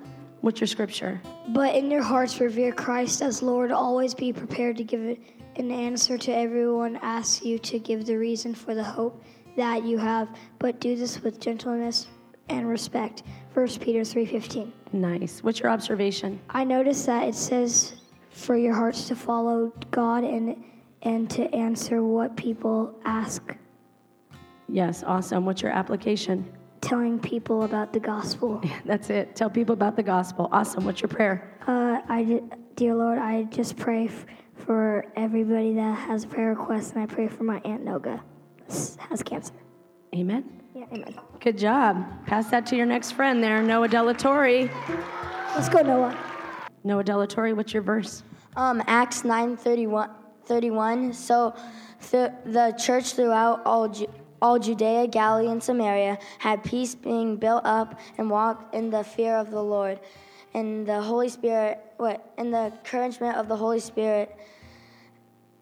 What's 0.43 0.61
your 0.61 0.67
scripture? 0.67 1.21
But 1.49 1.75
in 1.75 1.91
your 1.91 2.03
hearts 2.03 2.41
revere 2.41 2.73
Christ 2.73 3.23
as 3.23 3.43
Lord. 3.43 3.73
Always 3.73 4.13
be 4.13 4.33
prepared 4.35 4.77
to 4.77 4.85
give 4.85 5.17
an 5.57 5.71
answer 5.71 6.19
to 6.19 6.35
everyone 6.35 6.97
asks 6.97 7.43
you 7.43 7.59
to 7.61 7.79
give 7.79 8.05
the 8.05 8.17
reason 8.17 8.55
for 8.55 8.75
the 8.75 8.85
hope 8.85 9.25
that 9.57 9.85
you 9.85 9.97
have, 9.97 10.29
but 10.59 10.79
do 10.79 10.95
this 10.95 11.23
with 11.23 11.41
gentleness 11.41 12.07
and 12.51 12.69
respect. 12.69 13.23
1 13.55 13.81
Peter 13.81 14.01
3:15. 14.01 14.73
Nice. 14.93 15.43
What's 15.43 15.61
your 15.61 15.71
observation? 15.71 16.39
I 16.51 16.65
noticed 16.65 17.07
that 17.07 17.29
it 17.29 17.35
says 17.35 17.95
for 18.31 18.57
your 18.57 18.75
hearts 18.75 19.09
to 19.09 19.17
follow 19.17 19.73
God 19.91 20.25
and 20.25 20.63
and 21.03 21.31
to 21.31 21.53
answer 21.55 22.03
what 22.03 22.37
people 22.37 22.95
ask. 23.05 23.57
Yes, 24.73 25.05
awesome. 25.07 25.45
What's 25.45 25.61
your 25.61 25.71
application? 25.71 26.51
Telling 26.81 27.19
people 27.19 27.65
about 27.65 27.93
the 27.93 28.01
gospel. 28.01 28.63
That's 28.87 29.11
it. 29.11 29.37
Tell 29.37 29.51
people 29.51 29.75
about 29.75 29.97
the 29.97 30.03
gospel. 30.03 30.49
Awesome. 30.51 30.87
What's 30.87 31.03
your 31.03 31.11
prayer? 31.11 31.59
Uh, 31.67 32.01
I, 32.09 32.41
dear 32.75 32.95
Lord, 32.95 33.19
I 33.19 33.43
just 33.45 33.77
pray 33.77 34.07
f- 34.07 34.25
for 34.57 35.05
everybody 35.15 35.75
that 35.75 35.93
has 35.99 36.25
a 36.25 36.27
prayer 36.27 36.51
request, 36.51 36.95
and 36.95 37.03
I 37.03 37.07
pray 37.07 37.29
for 37.29 37.45
my 37.45 37.61
aunt 37.67 37.85
Noga, 37.85 38.23
has 38.67 39.23
cancer. 39.23 39.53
Amen. 40.15 40.63
Yeah, 40.75 40.87
amen. 40.91 41.17
Good 41.41 41.59
job. 41.59 42.07
Pass 42.27 42.49
that 42.49 42.65
to 42.67 42.77
your 42.77 42.87
next 42.87 43.13
friend 43.13 43.45
there, 43.45 43.63
Noah 43.63 43.89
Delatorre. 43.89 44.71
Let's 45.55 45.69
go, 45.69 45.83
Noah. 45.83 46.17
Noah 46.83 47.05
Delatorre, 47.05 47.55
what's 47.55 47.75
your 47.75 47.83
verse? 47.83 48.23
Um, 48.57 48.83
Acts 48.87 49.23
9 49.23 49.55
31. 49.59 50.09
31 50.45 51.13
so 51.13 51.55
th- 52.11 52.33
the 52.45 52.73
church 52.73 53.13
throughout 53.13 53.63
all, 53.65 53.89
Ju- 53.89 54.09
all 54.43 54.59
Judea, 54.59 55.07
Galilee, 55.07 55.49
and 55.49 55.63
Samaria 55.63 56.19
had 56.39 56.63
peace 56.65 56.95
being 56.95 57.37
built 57.37 57.65
up 57.65 57.99
and 58.19 58.29
walked 58.29 58.75
in 58.75 58.91
the 58.91 59.05
fear 59.05 59.37
of 59.37 59.51
the 59.51 59.63
Lord. 59.63 60.01
And 60.53 60.87
the 60.87 61.01
Holy 61.01 61.29
Spirit, 61.29 61.81
what? 61.97 62.33
And 62.37 62.53
the 62.53 62.67
encouragement 62.67 63.37
of 63.39 63.49
the 63.49 63.57
Holy 63.57 63.81
Spirit 63.81 64.37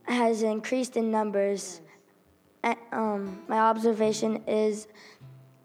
has 0.04 0.42
increased 0.42 0.96
in 0.96 1.10
numbers. 1.10 1.82
And, 2.64 2.78
um, 2.90 3.42
my 3.46 3.58
observation 3.58 4.42
is 4.49 4.88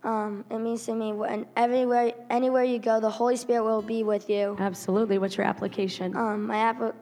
um, 0.04 0.46
it 0.52 0.60
means 0.60 0.86
to 0.86 0.94
me 0.94 1.14
when 1.14 1.48
everywhere, 1.56 2.14
anywhere 2.30 2.64
you 2.64 2.78
go, 2.78 3.00
the 3.00 3.10
Holy 3.10 3.36
Spirit 3.36 3.64
will 3.64 3.82
be 3.82 4.04
with 4.04 4.30
you. 4.30 4.56
Absolutely. 4.60 5.18
What's 5.18 5.36
your 5.36 5.48
application? 5.48 6.16
Um, 6.16 6.46
my 6.46 6.58
application, 6.58 7.02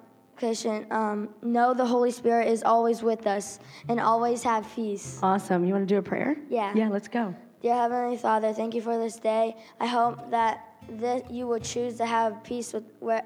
um, 0.92 1.30
know 1.42 1.74
the 1.74 1.86
Holy 1.86 2.12
Spirit 2.12 2.48
is 2.48 2.63
always 2.63 3.02
with 3.02 3.28
us 3.28 3.60
and 3.88 4.00
always 4.00 4.44
have 4.44 4.68
peace. 4.75 5.20
Awesome. 5.22 5.66
You 5.66 5.74
want 5.74 5.88
to 5.88 5.94
do 5.94 6.00
a 6.00 6.02
prayer? 6.02 6.38
Yeah. 6.50 6.74
Yeah, 6.75 6.90
let's 6.90 7.08
go. 7.08 7.34
Dear 7.62 7.75
Heavenly 7.75 8.18
Father, 8.18 8.52
thank 8.52 8.75
you 8.75 8.82
for 8.82 8.98
this 8.98 9.16
day. 9.16 9.56
I 9.80 9.88
hope 9.88 10.30
that 10.32 10.68
this, 10.90 11.24
you 11.30 11.48
will 11.48 11.60
choose 11.60 11.96
to 11.98 12.06
have 12.06 12.44
peace 12.44 12.74
with 12.74 12.84
where, 13.00 13.24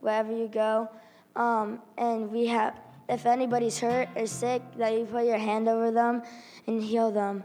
wherever 0.00 0.32
you 0.32 0.48
go. 0.48 0.88
Um, 1.36 1.80
and 1.96 2.30
we 2.32 2.46
have, 2.46 2.74
if 3.08 3.26
anybody's 3.26 3.78
hurt 3.78 4.08
or 4.16 4.26
sick, 4.26 4.62
that 4.78 4.92
you 4.92 5.04
put 5.04 5.24
your 5.24 5.38
hand 5.38 5.68
over 5.68 5.90
them 5.90 6.22
and 6.66 6.82
heal 6.82 7.12
them. 7.12 7.44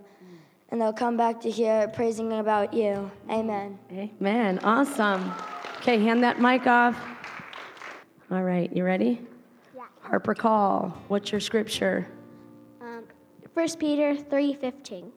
And 0.69 0.81
they'll 0.81 0.93
come 0.93 1.17
back 1.17 1.41
to 1.41 1.51
hear 1.51 1.89
praising 1.89 2.33
about 2.33 2.73
you. 2.73 3.11
Amen. 3.29 3.77
Amen. 3.91 4.59
Awesome. 4.63 5.31
Okay, 5.77 5.99
hand 5.99 6.23
that 6.23 6.39
mic 6.39 6.65
off. 6.65 7.10
All 8.31 8.43
right, 8.43 8.73
you 8.73 8.85
ready? 8.85 9.19
Yeah. 9.75 9.83
Harper 9.99 10.33
Call, 10.33 10.97
what's 11.09 11.33
your 11.33 11.41
scripture? 11.41 12.07
Um, 12.79 13.03
1 13.53 13.75
Peter 13.75 14.15
3.15. 14.15 15.11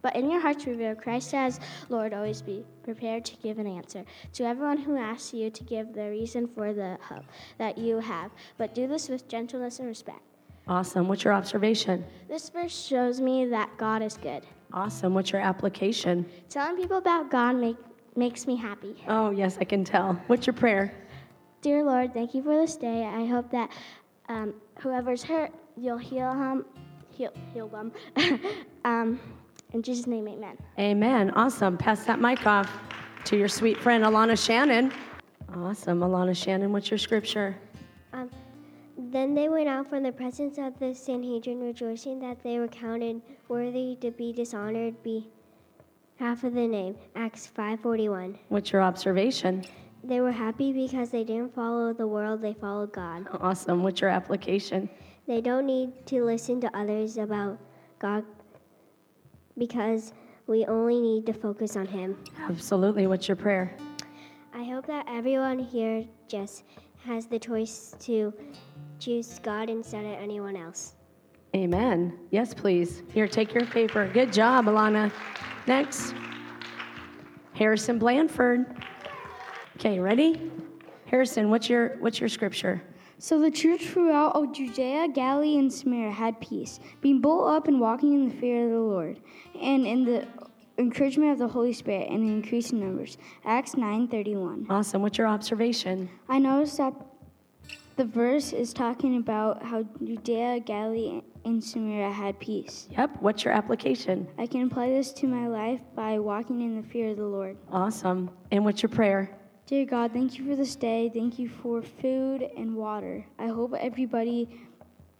But 0.00 0.14
in 0.14 0.30
your 0.30 0.40
hearts 0.40 0.64
reveal 0.64 0.94
Christ 0.94 1.34
as 1.34 1.58
Lord, 1.88 2.14
always 2.14 2.40
be 2.40 2.64
prepared 2.84 3.24
to 3.24 3.36
give 3.42 3.58
an 3.58 3.66
answer 3.66 4.04
to 4.34 4.44
everyone 4.44 4.78
who 4.78 4.96
asks 4.96 5.34
you 5.34 5.50
to 5.50 5.64
give 5.64 5.92
the 5.92 6.08
reason 6.08 6.46
for 6.46 6.72
the 6.72 6.98
hope 7.02 7.24
that 7.58 7.76
you 7.76 7.98
have. 7.98 8.30
But 8.58 8.76
do 8.76 8.86
this 8.86 9.08
with 9.08 9.26
gentleness 9.26 9.80
and 9.80 9.88
respect. 9.88 10.20
Awesome. 10.68 11.08
What's 11.08 11.24
your 11.24 11.32
observation? 11.32 12.04
This 12.28 12.48
verse 12.48 12.86
shows 12.86 13.20
me 13.20 13.46
that 13.46 13.76
God 13.76 14.02
is 14.02 14.16
good. 14.16 14.44
Awesome. 14.72 15.14
What's 15.14 15.32
your 15.32 15.40
application? 15.40 16.24
Telling 16.48 16.76
people 16.76 16.98
about 16.98 17.28
God 17.28 17.56
make, 17.56 17.76
makes 18.14 18.46
me 18.46 18.54
happy. 18.54 18.94
Oh, 19.08 19.30
yes, 19.30 19.58
I 19.60 19.64
can 19.64 19.84
tell. 19.84 20.12
What's 20.28 20.46
your 20.46 20.54
prayer? 20.54 20.94
Dear 21.62 21.84
Lord, 21.84 22.14
thank 22.14 22.34
you 22.34 22.42
for 22.42 22.56
this 22.56 22.76
day. 22.76 23.04
I 23.04 23.26
hope 23.26 23.50
that 23.50 23.70
um, 24.30 24.54
whoever's 24.78 25.22
hurt, 25.22 25.52
you'll 25.76 25.98
heal 25.98 26.32
him, 26.32 26.64
heal, 27.10 27.32
heal 27.52 27.68
them. 27.68 27.92
um, 28.84 29.20
in 29.74 29.82
Jesus' 29.82 30.06
name, 30.06 30.26
amen. 30.26 30.56
Amen. 30.78 31.30
Awesome. 31.32 31.76
Pass 31.76 32.04
that 32.04 32.18
mic 32.18 32.46
off 32.46 32.70
to 33.24 33.36
your 33.36 33.48
sweet 33.48 33.76
friend, 33.76 34.04
Alana 34.04 34.42
Shannon. 34.42 34.90
Awesome. 35.54 36.00
Alana 36.00 36.34
Shannon, 36.34 36.72
what's 36.72 36.90
your 36.90 36.98
scripture? 36.98 37.54
Um, 38.14 38.30
then 38.96 39.34
they 39.34 39.50
went 39.50 39.68
out 39.68 39.88
from 39.88 40.02
the 40.02 40.12
presence 40.12 40.56
of 40.56 40.78
the 40.78 40.94
Sanhedrin, 40.94 41.60
rejoicing 41.60 42.20
that 42.20 42.42
they 42.42 42.58
were 42.58 42.68
counted 42.68 43.20
worthy 43.48 43.98
to 44.00 44.10
be 44.10 44.32
dishonored 44.32 45.02
be 45.02 45.28
half 46.18 46.42
of 46.44 46.54
the 46.54 46.66
name. 46.66 46.96
Acts 47.16 47.46
5:41. 47.46 48.38
What's 48.48 48.72
your 48.72 48.82
observation? 48.82 49.64
They 50.02 50.20
were 50.20 50.32
happy 50.32 50.72
because 50.72 51.10
they 51.10 51.24
didn't 51.24 51.54
follow 51.54 51.92
the 51.92 52.06
world; 52.06 52.40
they 52.40 52.54
followed 52.54 52.92
God. 52.92 53.26
Awesome. 53.40 53.82
What's 53.82 54.00
your 54.00 54.10
application? 54.10 54.88
They 55.26 55.40
don't 55.40 55.66
need 55.66 56.06
to 56.06 56.24
listen 56.24 56.60
to 56.62 56.76
others 56.76 57.18
about 57.18 57.58
God 57.98 58.24
because 59.58 60.12
we 60.46 60.64
only 60.66 61.00
need 61.00 61.26
to 61.26 61.32
focus 61.32 61.76
on 61.76 61.86
Him. 61.86 62.16
Absolutely. 62.38 63.06
What's 63.06 63.28
your 63.28 63.36
prayer? 63.36 63.76
I 64.54 64.64
hope 64.64 64.86
that 64.86 65.06
everyone 65.08 65.58
here 65.58 66.04
just 66.28 66.64
has 67.04 67.26
the 67.26 67.38
choice 67.38 67.94
to 68.00 68.32
choose 68.98 69.38
God 69.42 69.70
instead 69.70 70.04
of 70.04 70.12
anyone 70.12 70.56
else. 70.56 70.94
Amen. 71.54 72.18
Yes, 72.30 72.54
please. 72.54 73.02
Here, 73.12 73.28
take 73.28 73.54
your 73.54 73.66
paper. 73.66 74.08
Good 74.12 74.32
job, 74.32 74.66
Alana. 74.66 75.12
Next, 75.66 76.14
Harrison 77.54 77.98
Blanford. 77.98 78.84
Okay, 79.80 79.98
ready? 79.98 80.52
Harrison, 81.06 81.48
what's 81.48 81.70
your 81.70 81.96
what's 82.00 82.20
your 82.20 82.28
scripture? 82.28 82.82
So 83.16 83.40
the 83.40 83.50
church 83.50 83.86
throughout 83.86 84.34
all 84.34 84.44
Judea, 84.44 85.08
Galilee, 85.08 85.56
and 85.56 85.72
Samaria 85.72 86.10
had 86.10 86.38
peace, 86.38 86.80
being 87.00 87.22
built 87.22 87.48
up 87.48 87.66
and 87.66 87.80
walking 87.80 88.12
in 88.12 88.28
the 88.28 88.34
fear 88.34 88.66
of 88.66 88.72
the 88.72 88.78
Lord, 88.78 89.22
and 89.58 89.86
in 89.86 90.04
the 90.04 90.28
encouragement 90.76 91.32
of 91.32 91.38
the 91.38 91.48
Holy 91.48 91.72
Spirit, 91.72 92.10
and 92.10 92.22
the 92.22 92.30
increase 92.30 92.72
in 92.72 92.80
numbers. 92.80 93.16
Acts 93.46 93.74
nine 93.74 94.06
thirty 94.06 94.36
one. 94.36 94.66
Awesome. 94.68 95.00
What's 95.00 95.16
your 95.16 95.28
observation? 95.28 96.10
I 96.28 96.38
noticed 96.38 96.76
that 96.76 96.92
the 97.96 98.04
verse 98.04 98.52
is 98.52 98.74
talking 98.74 99.16
about 99.16 99.62
how 99.62 99.84
Judea, 100.04 100.60
Galilee, 100.60 101.22
and 101.46 101.64
Samaria 101.64 102.10
had 102.10 102.38
peace. 102.38 102.86
Yep. 102.90 103.16
What's 103.20 103.44
your 103.46 103.54
application? 103.54 104.28
I 104.36 104.46
can 104.46 104.64
apply 104.64 104.90
this 104.90 105.10
to 105.14 105.26
my 105.26 105.48
life 105.48 105.80
by 105.96 106.18
walking 106.18 106.60
in 106.60 106.76
the 106.76 106.86
fear 106.86 107.12
of 107.12 107.16
the 107.16 107.24
Lord. 107.24 107.56
Awesome. 107.72 108.30
And 108.50 108.62
what's 108.62 108.82
your 108.82 108.90
prayer? 108.90 109.38
Dear 109.70 109.84
God, 109.84 110.12
thank 110.12 110.36
you 110.36 110.44
for 110.48 110.56
this 110.56 110.74
day. 110.74 111.08
Thank 111.14 111.38
you 111.38 111.48
for 111.48 111.80
food 111.80 112.42
and 112.56 112.74
water. 112.74 113.24
I 113.38 113.46
hope 113.46 113.72
everybody 113.78 114.48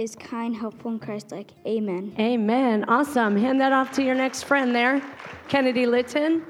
is 0.01 0.17
kind, 0.17 0.57
helpful, 0.57 0.91
and 0.91 1.01
Christ 1.01 1.31
like. 1.31 1.53
Amen. 1.65 2.13
Amen. 2.19 2.85
Awesome. 2.89 3.37
Hand 3.37 3.61
that 3.61 3.73
off 3.73 3.93
to 3.93 4.03
your 4.03 4.17
next 4.17 4.43
friend 4.43 4.75
there, 4.75 5.01
Kennedy 5.47 5.87
Litton. 5.87 6.45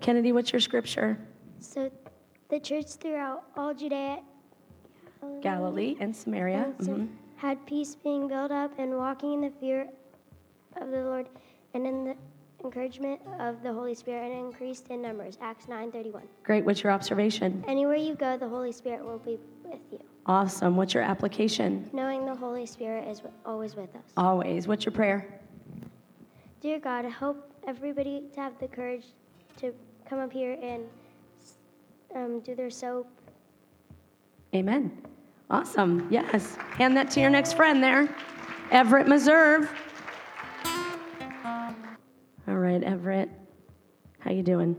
Kennedy, 0.00 0.32
what's 0.32 0.52
your 0.52 0.58
scripture? 0.58 1.16
So 1.60 1.92
the 2.48 2.58
church 2.58 2.94
throughout 2.94 3.44
all 3.56 3.72
Judea, 3.72 4.18
Galilee 5.40 5.96
and 6.00 6.16
Samaria. 6.16 6.74
Mhm. 6.80 7.08
had 7.36 7.64
peace 7.66 7.94
being 7.94 8.26
built 8.26 8.50
up 8.50 8.72
and 8.78 8.96
walking 8.96 9.34
in 9.34 9.40
the 9.42 9.50
fear 9.60 9.86
of 10.74 10.90
the 10.90 11.04
Lord 11.04 11.28
and 11.72 11.86
in 11.86 12.04
the 12.04 12.16
encouragement 12.64 13.20
of 13.38 13.62
the 13.62 13.72
Holy 13.72 13.94
Spirit 13.94 14.32
and 14.32 14.46
increased 14.46 14.88
in 14.88 15.02
numbers. 15.02 15.38
Acts 15.40 15.66
9:31. 15.68 16.22
Great. 16.42 16.64
What's 16.64 16.82
your 16.82 16.92
observation? 16.92 17.64
Anywhere 17.68 17.96
you 17.96 18.14
go, 18.14 18.36
the 18.36 18.48
Holy 18.48 18.72
Spirit 18.72 19.04
will 19.04 19.18
be 19.18 19.38
with 19.64 19.80
you. 19.92 20.00
Awesome. 20.26 20.76
What's 20.76 20.94
your 20.94 21.02
application? 21.02 21.88
Knowing 21.92 22.24
the 22.24 22.34
Holy 22.34 22.66
Spirit 22.66 23.08
is 23.08 23.22
always 23.44 23.76
with 23.76 23.94
us. 23.94 24.12
Always. 24.16 24.66
What's 24.66 24.84
your 24.84 24.92
prayer? 24.92 25.40
Dear 26.60 26.78
God, 26.78 27.04
I 27.04 27.10
hope 27.10 27.52
everybody 27.66 28.22
to 28.32 28.40
have 28.40 28.58
the 28.58 28.68
courage 28.68 29.04
to 29.58 29.74
come 30.08 30.18
up 30.18 30.32
here 30.32 30.58
and 30.62 30.84
um, 32.14 32.40
do 32.40 32.54
their 32.54 32.70
soap. 32.70 33.06
Amen. 34.54 34.96
Awesome. 35.50 36.06
Yes. 36.10 36.56
Hand 36.56 36.96
that 36.96 37.10
to 37.10 37.20
your 37.20 37.30
next 37.30 37.52
friend 37.54 37.82
there. 37.82 38.08
Everett 38.70 39.06
Meserve. 39.06 39.68
Right, 42.74 42.82
Everett. 42.82 43.30
How 44.18 44.32
you 44.32 44.42
doing? 44.42 44.74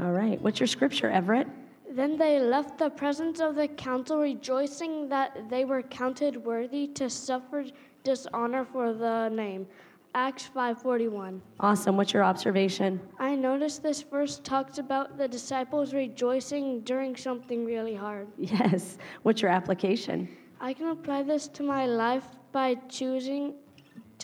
All 0.00 0.10
right. 0.10 0.42
What's 0.42 0.58
your 0.58 0.66
scripture, 0.66 1.08
Everett? 1.08 1.46
Then 1.88 2.18
they 2.18 2.40
left 2.40 2.78
the 2.78 2.90
presence 2.90 3.38
of 3.38 3.54
the 3.54 3.68
council, 3.68 4.18
rejoicing 4.18 5.08
that 5.08 5.48
they 5.48 5.64
were 5.64 5.82
counted 5.82 6.36
worthy 6.44 6.88
to 6.88 7.08
suffer 7.08 7.64
dishonor 8.02 8.64
for 8.64 8.92
the 8.92 9.28
name. 9.28 9.68
Acts 10.16 10.50
5:41. 10.52 11.40
Awesome. 11.60 11.96
What's 11.96 12.12
your 12.12 12.24
observation? 12.24 13.00
I 13.20 13.36
noticed 13.36 13.84
this 13.84 14.02
verse 14.02 14.40
talks 14.40 14.78
about 14.78 15.16
the 15.16 15.28
disciples 15.28 15.94
rejoicing 15.94 16.80
during 16.80 17.14
something 17.14 17.64
really 17.64 17.94
hard. 17.94 18.26
Yes. 18.36 18.98
What's 19.22 19.42
your 19.42 19.52
application? 19.52 20.28
I 20.60 20.72
can 20.72 20.88
apply 20.88 21.22
this 21.22 21.46
to 21.48 21.62
my 21.62 21.86
life 21.86 22.26
by 22.50 22.74
choosing 22.88 23.54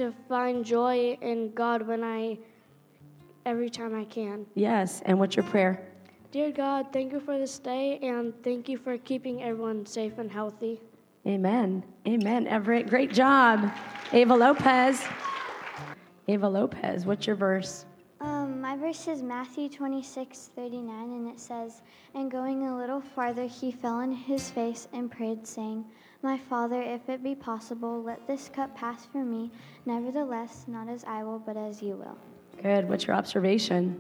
to 0.01 0.15
find 0.31 0.65
joy 0.65 1.19
in 1.21 1.53
God 1.53 1.87
when 1.87 2.03
I 2.03 2.39
every 3.45 3.69
time 3.69 3.95
I 3.95 4.05
can. 4.05 4.47
Yes. 4.55 5.03
And 5.05 5.19
what's 5.19 5.37
your 5.37 5.45
prayer? 5.45 5.87
Dear 6.33 6.53
God, 6.53 6.87
thank 6.91 7.13
you 7.13 7.21
for 7.21 7.37
this 7.37 7.59
day 7.59 7.99
and 8.03 8.33
thank 8.43 8.67
you 8.67 8.79
for 8.79 8.97
keeping 8.97 9.43
everyone 9.43 9.85
safe 9.85 10.17
and 10.17 10.33
healthy. 10.33 10.81
Amen. 11.27 11.85
Amen. 12.09 12.47
Everett, 12.47 12.89
great 12.89 13.13
job. 13.13 13.71
Ava 14.15 14.35
Lopez. 14.35 15.05
Ava 16.29 16.49
Lopez, 16.49 17.05
what's 17.05 17.27
your 17.27 17.37
verse? 17.37 17.85
Um, 18.23 18.59
my 18.59 18.79
verse 18.79 19.07
is 19.07 19.23
Matthew 19.23 19.69
26, 19.69 20.51
39, 20.57 21.11
and 21.11 21.29
it 21.29 21.39
says, 21.39 21.83
And 22.15 22.31
going 22.31 22.67
a 22.67 22.77
little 22.77 23.03
farther, 23.03 23.45
he 23.45 23.71
fell 23.71 23.97
on 23.97 24.13
his 24.13 24.49
face 24.49 24.89
and 24.95 25.11
prayed, 25.11 25.47
saying, 25.47 25.85
My 26.23 26.37
Father, 26.37 26.83
if 26.83 27.09
it 27.09 27.23
be 27.23 27.35
possible, 27.35 28.03
let 28.03 28.27
this 28.27 28.51
cup 28.51 28.77
pass 28.77 29.07
from 29.07 29.31
me. 29.31 29.51
Nevertheless, 29.87 30.67
not 30.69 30.89
as 30.89 31.03
I 31.05 31.23
will, 31.25 31.39
but 31.39 31.57
as 31.57 31.83
you 31.83 31.95
will. 31.95 32.19
Good. 32.63 32.89
What's 32.89 33.07
your 33.07 33.17
observation? 33.17 33.99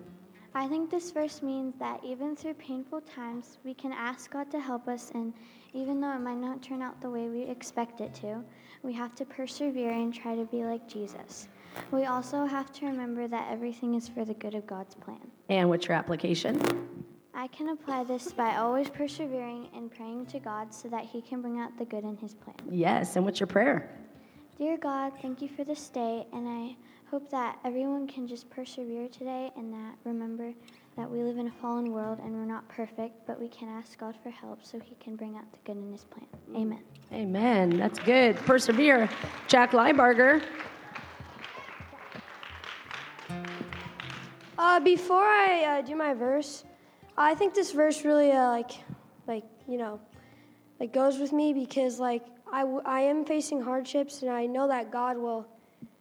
I 0.54 0.66
think 0.66 0.90
this 0.90 1.12
verse 1.12 1.42
means 1.42 1.74
that 1.78 2.00
even 2.04 2.37
through 2.37 2.54
painful 2.54 3.00
times, 3.02 3.59
we 3.64 3.72
can 3.72 3.92
ask 3.92 4.30
God 4.30 4.50
to 4.50 4.61
help 4.61 4.87
us, 4.88 5.12
and 5.14 5.33
even 5.72 6.00
though 6.00 6.12
it 6.12 6.18
might 6.18 6.37
not 6.37 6.61
turn 6.61 6.83
out 6.83 7.00
the 7.00 7.09
way 7.09 7.28
we 7.28 7.42
expect 7.42 8.00
it 8.00 8.12
to, 8.16 8.42
we 8.83 8.92
have 8.92 9.14
to 9.14 9.24
persevere 9.24 9.92
and 9.92 10.12
try 10.12 10.35
to 10.35 10.44
be 10.44 10.64
like 10.64 10.88
Jesus. 10.88 11.48
We 11.92 12.04
also 12.04 12.44
have 12.44 12.72
to 12.72 12.87
remember 12.87 13.28
that 13.28 13.50
everything 13.50 13.94
is 13.94 14.09
for 14.09 14.24
the 14.24 14.35
good 14.35 14.54
of 14.54 14.66
God's 14.66 14.94
plan. 14.96 15.20
And 15.48 15.68
what's 15.68 15.87
your 15.87 15.96
application? 15.96 16.61
I 17.35 17.47
can 17.49 17.69
apply 17.71 18.05
this 18.05 18.33
by 18.33 18.57
always 18.57 18.88
persevering 18.88 19.69
and 19.75 19.90
praying 19.90 20.27
to 20.27 20.40
God 20.40 20.75
so 20.75 20.88
that 20.88 21.05
He 21.05 21.23
can 21.23 21.40
bring 21.40 21.61
out 21.61 21.77
the 21.79 21.85
good 21.85 22.05
in 22.05 22.16
His 22.16 22.35
plan. 22.35 22.57
Yes. 22.71 23.16
And 23.16 23.25
what's 23.25 23.38
your 23.38 23.47
prayer? 23.47 23.90
Dear 24.59 24.77
God, 24.77 25.12
thank 25.23 25.40
you 25.40 25.49
for 25.49 25.64
this 25.64 25.88
day, 25.88 26.27
and 26.33 26.47
I 26.47 26.77
hope 27.11 27.31
that 27.31 27.59
everyone 27.64 28.07
can 28.07 28.27
just 28.27 28.51
persevere 28.51 29.09
today 29.09 29.51
and 29.57 29.73
that 29.73 29.95
remember 30.05 30.53
that 30.97 31.11
we 31.11 31.23
live 31.23 31.38
in 31.38 31.47
a 31.47 31.53
fallen 31.62 31.93
world 31.93 32.19
and 32.23 32.35
we're 32.35 32.45
not 32.45 32.69
perfect, 32.69 33.27
but 33.27 33.40
we 33.40 33.49
can 33.49 33.69
ask 33.69 33.99
God 33.99 34.14
for 34.23 34.31
help 34.31 34.64
so 34.64 34.79
He 34.79 34.97
can 35.01 35.16
bring 35.16 35.37
out 35.37 35.51
the 35.53 35.59
good 35.64 35.81
in 35.81 35.90
His 35.93 36.05
plan. 36.05 36.27
Amen. 36.55 36.83
Amen. 37.12 37.79
That's 37.79 37.99
good. 38.01 38.37
Persevere. 38.37 39.09
Jack 39.47 39.71
Leibarger. 39.71 40.43
Uh, 44.59 44.81
before 44.81 45.25
I 45.25 45.79
uh, 45.79 45.83
do 45.83 45.97
my 45.97 46.12
verse, 46.12 46.64
I 47.16 47.35
think 47.35 47.55
this 47.55 47.73
verse 47.73 48.05
really 48.05 48.33
uh, 48.33 48.49
like, 48.49 48.70
like 49.27 49.44
you 49.68 49.79
know, 49.79 50.01
like 50.79 50.92
goes 50.92 51.18
with 51.18 51.33
me 51.33 51.53
because 51.53 51.99
like 51.99 52.25
I, 52.53 52.61
w- 52.62 52.83
I 52.85 53.01
am 53.03 53.25
facing 53.25 53.61
hardships 53.61 54.23
and 54.23 54.31
I 54.31 54.46
know 54.46 54.68
that 54.68 54.90
God 54.90 55.16
will 55.16 55.46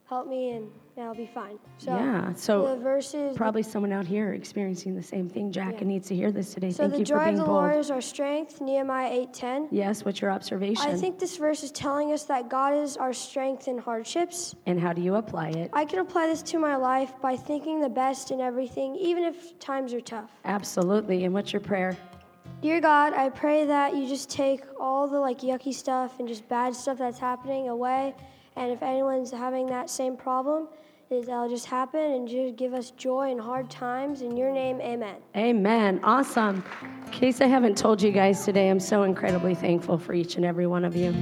help 0.08 0.28
me 0.28 0.52
and, 0.52 0.72
and 1.00 1.08
I'll 1.08 1.16
be 1.16 1.26
fine. 1.26 1.58
So 1.78 1.96
yeah. 1.96 2.34
So 2.34 2.76
the 2.76 2.82
verses 2.82 3.36
probably 3.36 3.64
someone 3.64 3.92
out 3.94 4.06
here 4.06 4.34
experiencing 4.34 4.96
the 4.96 5.02
same 5.02 5.30
thing. 5.30 5.52
Jack 5.52 5.76
Yeah. 5.80 5.88
needs 5.88 6.08
to 6.10 6.16
hear 6.16 6.32
this 6.32 6.54
today. 6.54 6.72
So 6.72 6.84
Thank 6.84 6.94
the 6.94 7.00
you 7.00 7.06
joy 7.06 7.16
for 7.16 7.20
of 7.22 7.26
being 7.26 7.38
the 7.38 7.44
bold. 7.46 7.56
Lord 7.56 7.76
is 7.78 7.90
our 7.90 8.02
strength. 8.02 8.60
Nehemiah 8.62 9.10
eight 9.12 9.34
ten. 9.34 9.68
Yes. 9.72 10.04
What's 10.04 10.20
your 10.22 10.32
observation? 10.32 10.86
I 10.86 10.96
think 10.96 11.18
this 11.18 11.38
verse 11.38 11.64
is 11.64 11.72
telling 11.72 12.12
us 12.12 12.24
that 12.26 12.50
God 12.50 12.74
is 12.74 12.98
our 12.98 13.14
strength 13.14 13.68
in 13.68 13.78
hardships. 13.78 14.56
and 14.66 14.80
how 14.80 14.94
do 14.94 15.02
you 15.02 15.16
apply 15.16 15.50
it? 15.50 15.70
I 15.74 15.86
can 15.86 16.00
apply 16.00 16.28
this 16.28 16.42
to 16.44 16.60
my 16.60 16.76
life 16.76 17.14
by 17.22 17.36
thinking 17.36 17.80
the 17.80 17.90
best 17.90 18.32
in 18.32 18.42
everything, 18.42 18.96
even 18.96 19.24
if 19.24 19.58
times 19.60 19.94
are 19.94 20.02
tough. 20.02 20.32
Absolutely. 20.46 21.24
And 21.24 21.34
what's 21.34 21.54
your 21.54 21.62
prayer? 21.62 21.98
Dear 22.62 22.82
God, 22.82 23.14
I 23.14 23.30
pray 23.30 23.64
that 23.66 23.96
you 23.96 24.06
just 24.08 24.30
take 24.30 24.62
all 24.80 25.08
the 25.08 25.20
like 25.20 25.40
yucky 25.40 25.74
stuff 25.74 26.20
and 26.20 26.28
just 26.28 26.48
bad 26.50 26.76
stuff 26.76 26.98
that's 26.98 27.20
happening 27.20 27.70
away. 27.70 28.14
And 28.58 28.72
if 28.72 28.84
anyone's 28.84 29.32
having 29.32 29.68
that 29.68 29.90
same 29.90 30.18
problem, 30.18 30.68
that'll 31.10 31.50
just 31.50 31.65
happen 31.65 32.00
and 32.00 32.28
just 32.28 32.56
give 32.56 32.74
us 32.74 32.91
joy 32.91 33.32
in 33.32 33.39
hard 33.39 33.69
times. 33.69 34.22
In 34.22 34.38
your 34.38 34.52
name, 34.52 34.80
amen. 34.80 35.15
Amen. 35.36 36.00
Awesome. 36.04 36.63
In 37.06 37.12
case 37.12 37.41
I 37.41 37.48
haven't 37.48 37.78
told 37.78 38.02
you 38.02 38.12
guys 38.12 38.45
today, 38.45 38.69
I'm 38.69 38.80
so 38.80 39.04
incredibly 39.04 39.56
thankful 39.56 39.98
for 39.98 40.13
each 40.13 40.36
and 40.36 40.45
every 40.45 40.67
one 40.67 40.86
of 40.86 40.95
you. 40.95 41.15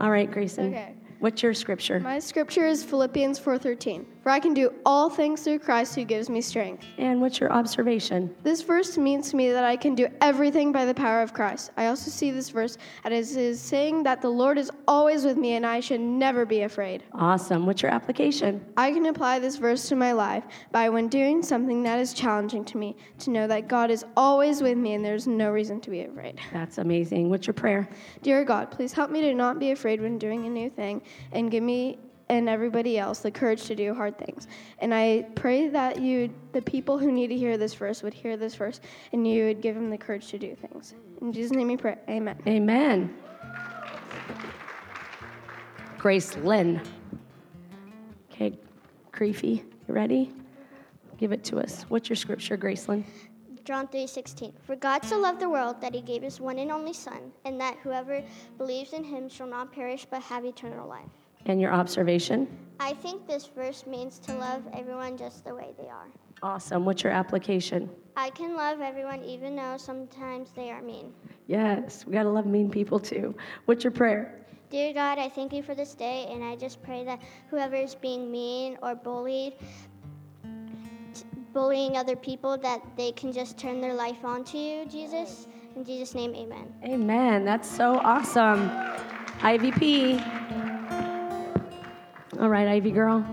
All 0.00 0.10
right, 0.10 0.30
Grayson. 0.30 0.68
Okay. 0.68 0.94
What's 1.18 1.42
your 1.42 1.54
scripture? 1.54 2.00
My 2.00 2.18
scripture 2.18 2.66
is 2.66 2.82
Philippians 2.82 3.38
4:13. 3.38 4.04
For 4.26 4.30
I 4.30 4.40
can 4.40 4.54
do 4.54 4.74
all 4.84 5.08
things 5.08 5.42
through 5.42 5.60
Christ 5.60 5.94
who 5.94 6.02
gives 6.02 6.28
me 6.28 6.40
strength. 6.40 6.84
And 6.98 7.20
what's 7.20 7.38
your 7.38 7.52
observation? 7.52 8.34
This 8.42 8.60
verse 8.60 8.98
means 8.98 9.30
to 9.30 9.36
me 9.36 9.52
that 9.52 9.62
I 9.62 9.76
can 9.76 9.94
do 9.94 10.08
everything 10.20 10.72
by 10.72 10.84
the 10.84 10.94
power 10.94 11.22
of 11.22 11.32
Christ. 11.32 11.70
I 11.76 11.86
also 11.86 12.10
see 12.10 12.32
this 12.32 12.50
verse 12.50 12.76
as 13.04 13.36
is 13.36 13.60
saying 13.60 14.02
that 14.02 14.20
the 14.20 14.28
Lord 14.28 14.58
is 14.58 14.68
always 14.88 15.24
with 15.24 15.36
me 15.36 15.52
and 15.52 15.64
I 15.64 15.78
should 15.78 16.00
never 16.00 16.44
be 16.44 16.62
afraid. 16.62 17.04
Awesome. 17.12 17.66
What's 17.66 17.82
your 17.82 17.92
application? 17.92 18.64
I 18.76 18.90
can 18.90 19.06
apply 19.06 19.38
this 19.38 19.58
verse 19.58 19.88
to 19.90 19.94
my 19.94 20.10
life 20.10 20.42
by 20.72 20.88
when 20.88 21.06
doing 21.06 21.40
something 21.40 21.84
that 21.84 22.00
is 22.00 22.12
challenging 22.12 22.64
to 22.64 22.78
me 22.78 22.96
to 23.20 23.30
know 23.30 23.46
that 23.46 23.68
God 23.68 23.92
is 23.92 24.04
always 24.16 24.60
with 24.60 24.76
me 24.76 24.94
and 24.94 25.04
there's 25.04 25.28
no 25.28 25.52
reason 25.52 25.80
to 25.82 25.90
be 25.90 26.00
afraid. 26.00 26.40
That's 26.52 26.78
amazing. 26.78 27.30
What's 27.30 27.46
your 27.46 27.54
prayer? 27.54 27.88
Dear 28.22 28.44
God, 28.44 28.72
please 28.72 28.92
help 28.92 29.12
me 29.12 29.20
to 29.20 29.34
not 29.34 29.60
be 29.60 29.70
afraid 29.70 30.00
when 30.00 30.18
doing 30.18 30.46
a 30.46 30.50
new 30.50 30.68
thing 30.68 31.00
and 31.30 31.48
give 31.48 31.62
me 31.62 32.00
and 32.28 32.48
everybody 32.48 32.98
else 32.98 33.20
the 33.20 33.30
courage 33.30 33.64
to 33.64 33.74
do 33.74 33.94
hard 33.94 34.18
things. 34.18 34.48
And 34.80 34.92
I 34.92 35.26
pray 35.34 35.68
that 35.68 36.00
you, 36.00 36.30
the 36.52 36.62
people 36.62 36.98
who 36.98 37.12
need 37.12 37.28
to 37.28 37.36
hear 37.36 37.56
this 37.56 37.74
verse, 37.74 38.02
would 38.02 38.14
hear 38.14 38.36
this 38.36 38.54
verse 38.54 38.80
and 39.12 39.26
you 39.26 39.46
would 39.46 39.60
give 39.60 39.74
them 39.74 39.90
the 39.90 39.98
courage 39.98 40.28
to 40.28 40.38
do 40.38 40.54
things. 40.54 40.94
In 41.20 41.32
Jesus' 41.32 41.52
name 41.52 41.68
we 41.68 41.76
pray. 41.76 41.96
Amen. 42.08 42.38
Amen. 42.46 43.16
Grace 45.98 46.36
Lynn. 46.38 46.80
Okay, 48.30 48.58
Creefy, 49.12 49.64
you 49.88 49.94
ready? 49.94 50.32
Give 51.16 51.32
it 51.32 51.42
to 51.44 51.58
us. 51.58 51.86
What's 51.88 52.08
your 52.10 52.16
scripture, 52.16 52.58
Gracelyn? 52.58 53.04
John 53.64 53.88
3:16 53.88 54.52
For 54.62 54.76
God 54.76 55.04
so 55.04 55.18
loved 55.18 55.40
the 55.40 55.48
world 55.48 55.80
that 55.80 55.92
he 55.92 56.00
gave 56.00 56.22
his 56.22 56.40
one 56.40 56.58
and 56.60 56.70
only 56.70 56.92
son 56.92 57.32
and 57.44 57.60
that 57.60 57.76
whoever 57.78 58.22
believes 58.58 58.92
in 58.92 59.02
him 59.02 59.28
shall 59.28 59.48
not 59.48 59.72
perish 59.72 60.06
but 60.08 60.22
have 60.22 60.44
eternal 60.44 60.86
life. 60.86 61.25
And 61.46 61.60
your 61.60 61.72
observation? 61.72 62.48
I 62.80 62.92
think 62.92 63.26
this 63.26 63.46
verse 63.46 63.86
means 63.86 64.18
to 64.20 64.34
love 64.34 64.62
everyone 64.72 65.16
just 65.16 65.44
the 65.44 65.54
way 65.54 65.74
they 65.78 65.88
are. 65.88 66.08
Awesome. 66.42 66.84
What's 66.84 67.02
your 67.02 67.12
application? 67.12 67.88
I 68.16 68.30
can 68.30 68.56
love 68.56 68.80
everyone 68.80 69.22
even 69.22 69.56
though 69.56 69.76
sometimes 69.78 70.50
they 70.56 70.70
are 70.70 70.82
mean. 70.82 71.12
Yes, 71.46 72.04
we 72.04 72.12
got 72.12 72.24
to 72.24 72.30
love 72.30 72.46
mean 72.46 72.70
people 72.70 72.98
too. 72.98 73.34
What's 73.66 73.84
your 73.84 73.92
prayer? 73.92 74.44
Dear 74.70 74.92
God, 74.92 75.18
I 75.18 75.28
thank 75.28 75.52
you 75.52 75.62
for 75.62 75.74
this 75.74 75.94
day 75.94 76.26
and 76.30 76.42
I 76.42 76.56
just 76.56 76.82
pray 76.82 77.04
that 77.04 77.22
whoever 77.48 77.76
is 77.76 77.94
being 77.94 78.30
mean 78.30 78.76
or 78.82 78.94
bullied 78.94 79.54
bullying 81.52 81.96
other 81.96 82.16
people 82.16 82.58
that 82.58 82.82
they 82.98 83.12
can 83.12 83.32
just 83.32 83.56
turn 83.56 83.80
their 83.80 83.94
life 83.94 84.22
on 84.24 84.44
to 84.44 84.58
you, 84.58 84.84
Jesus. 84.84 85.46
In 85.74 85.84
Jesus 85.84 86.14
name, 86.14 86.34
amen. 86.34 86.74
Amen. 86.84 87.46
That's 87.46 87.66
so 87.66 87.98
awesome. 88.00 88.68
IVP. 89.40 90.75
All 92.40 92.50
right, 92.50 92.68
Ivy 92.68 92.90
girl. 92.90 93.24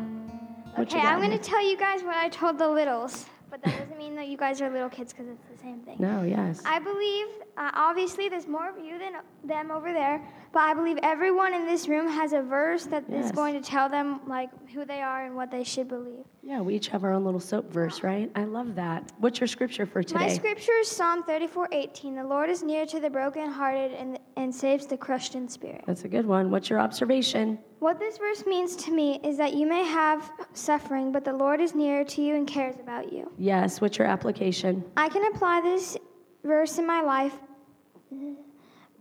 Okay, 0.80 1.00
I'm 1.00 1.20
going 1.20 1.38
to 1.38 1.38
tell 1.38 1.62
you 1.62 1.78
guys 1.78 2.04
what 2.04 2.16
I 2.16 2.30
told 2.30 2.58
the 2.58 2.68
littles, 2.68 3.26
but 3.50 3.62
that 3.63 3.78
doesn't 3.80 3.98
mean 3.98 4.16
that 4.16 4.28
you 4.28 4.38
guys 4.38 4.62
are 4.62 4.70
little 4.70 4.89
kids 4.89 5.12
because 5.12 5.28
it's 5.28 5.46
the 5.52 5.58
same 5.62 5.82
thing. 5.82 5.98
No, 6.00 6.24
yes. 6.24 6.62
I 6.66 6.80
believe, 6.80 7.28
uh, 7.58 7.72
obviously, 7.74 8.30
there's 8.30 8.48
more 8.48 8.70
of 8.70 8.78
you 8.84 8.98
than 8.98 9.13
them 9.44 9.72
over 9.72 9.92
there, 9.92 10.22
but 10.54 10.60
I 10.60 10.74
believe 10.76 11.00
everyone 11.02 11.54
in 11.56 11.66
this 11.66 11.88
room 11.88 12.08
has 12.08 12.32
a 12.32 12.42
verse 12.42 12.86
that 12.86 13.04
is 13.10 13.26
Yes. 13.26 13.32
going 13.32 13.56
to 13.56 13.62
tell 13.62 13.89
them 13.89 14.22
like 14.28 14.50
who 14.70 14.86
they 14.86 15.02
are 15.02 15.26
and 15.26 15.36
what 15.36 15.50
they 15.50 15.63
should 15.63 15.88
believe. 15.88 16.24
Yeah, 16.44 16.62
we 16.62 16.76
each 16.76 16.89
have 16.89 17.04
our 17.04 17.12
own 17.12 17.26
little 17.26 17.39
soap 17.39 17.74
verse, 17.74 18.04
right? 18.04 18.32
I 18.36 18.44
love 18.44 18.76
that. 18.76 19.12
What's 19.18 19.39
your 19.39 19.48
scripture 19.48 19.88
for 19.88 20.04
today? 20.04 20.20
My 20.20 20.28
scripture 20.28 20.74
is 20.80 20.88
Psalm 20.89 21.24
34:18. 21.24 22.16
The 22.16 22.24
Lord 22.24 22.50
is 22.52 22.62
near 22.62 22.86
to 22.86 23.00
the 23.00 23.10
brokenhearted 23.10 23.92
and 23.94 24.20
and 24.36 24.54
saves 24.54 24.86
the 24.88 24.98
crushed 24.98 25.36
in 25.36 25.48
spirit. 25.48 25.84
That's 25.88 26.04
a 26.06 26.08
good 26.08 26.26
one. 26.26 26.52
What's 26.52 26.70
your 26.70 26.80
observation? 26.80 27.58
What 27.80 28.00
this 28.00 28.18
verse 28.18 28.46
means 28.46 28.76
to 28.78 28.92
me 28.92 29.20
is 29.24 29.38
that 29.38 29.54
you 29.56 29.68
may 29.68 29.84
have 29.84 30.32
suffering, 30.54 31.12
but 31.12 31.24
the 31.26 31.34
Lord 31.34 31.62
is 31.62 31.76
near 31.76 32.04
to 32.06 32.22
you 32.22 32.36
and 32.36 32.48
cares 32.48 32.80
about 32.80 33.12
you. 33.12 33.32
Yes, 33.38 33.82
what's 33.82 33.98
your 33.98 34.08
application? 34.08 34.84
I 34.98 35.10
can 35.10 35.26
apply 35.34 35.62
this 35.62 35.98
verse 36.44 36.78
in 36.78 36.86
my 36.86 37.02
life 37.02 37.34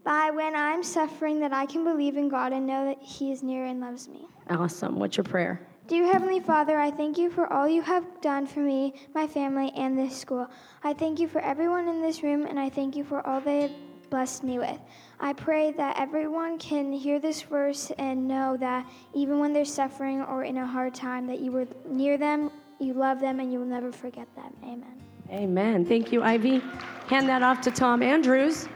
by 0.04 0.30
when 0.30 0.54
I'm 0.56 0.82
suffering 0.82 1.40
that 1.40 1.52
I 1.52 1.66
can 1.66 1.84
believe 1.84 2.16
in 2.16 2.28
God 2.28 2.52
and 2.52 2.66
know 2.66 2.84
that 2.86 2.98
He 3.00 3.32
is 3.32 3.42
near 3.42 3.66
and 3.66 3.80
loves 3.80 4.08
me. 4.08 4.26
Awesome. 4.50 4.98
What's 4.98 5.16
your 5.16 5.24
prayer? 5.24 5.66
Dear 5.88 6.06
Heavenly 6.06 6.40
Father, 6.40 6.78
I 6.78 6.90
thank 6.90 7.18
you 7.18 7.30
for 7.30 7.52
all 7.52 7.68
you 7.68 7.82
have 7.82 8.04
done 8.20 8.46
for 8.46 8.60
me, 8.60 8.94
my 9.14 9.26
family, 9.26 9.72
and 9.76 9.98
this 9.98 10.16
school. 10.16 10.48
I 10.84 10.94
thank 10.94 11.18
you 11.18 11.28
for 11.28 11.40
everyone 11.40 11.88
in 11.88 12.00
this 12.00 12.22
room, 12.22 12.46
and 12.46 12.58
I 12.58 12.70
thank 12.70 12.96
you 12.96 13.04
for 13.04 13.26
all 13.26 13.40
they 13.40 13.62
have 13.62 13.72
blessed 14.08 14.44
me 14.44 14.58
with. 14.58 14.78
I 15.18 15.32
pray 15.32 15.72
that 15.72 15.98
everyone 15.98 16.58
can 16.58 16.92
hear 16.92 17.18
this 17.18 17.42
verse 17.42 17.90
and 17.98 18.28
know 18.28 18.56
that 18.58 18.86
even 19.14 19.38
when 19.38 19.52
they're 19.52 19.64
suffering 19.64 20.22
or 20.22 20.44
in 20.44 20.58
a 20.58 20.66
hard 20.66 20.94
time, 20.94 21.26
that 21.26 21.40
you 21.40 21.50
were 21.50 21.66
near 21.88 22.16
them, 22.16 22.50
you 22.78 22.94
love 22.94 23.20
them, 23.20 23.40
and 23.40 23.52
you 23.52 23.58
will 23.58 23.66
never 23.66 23.90
forget 23.90 24.28
them. 24.36 24.52
Amen. 24.62 25.02
Amen. 25.30 25.84
Thank 25.84 26.12
you, 26.12 26.22
Ivy. 26.22 26.62
Hand 27.08 27.28
that 27.28 27.42
off 27.42 27.60
to 27.62 27.70
Tom 27.70 28.02
Andrews. 28.02 28.68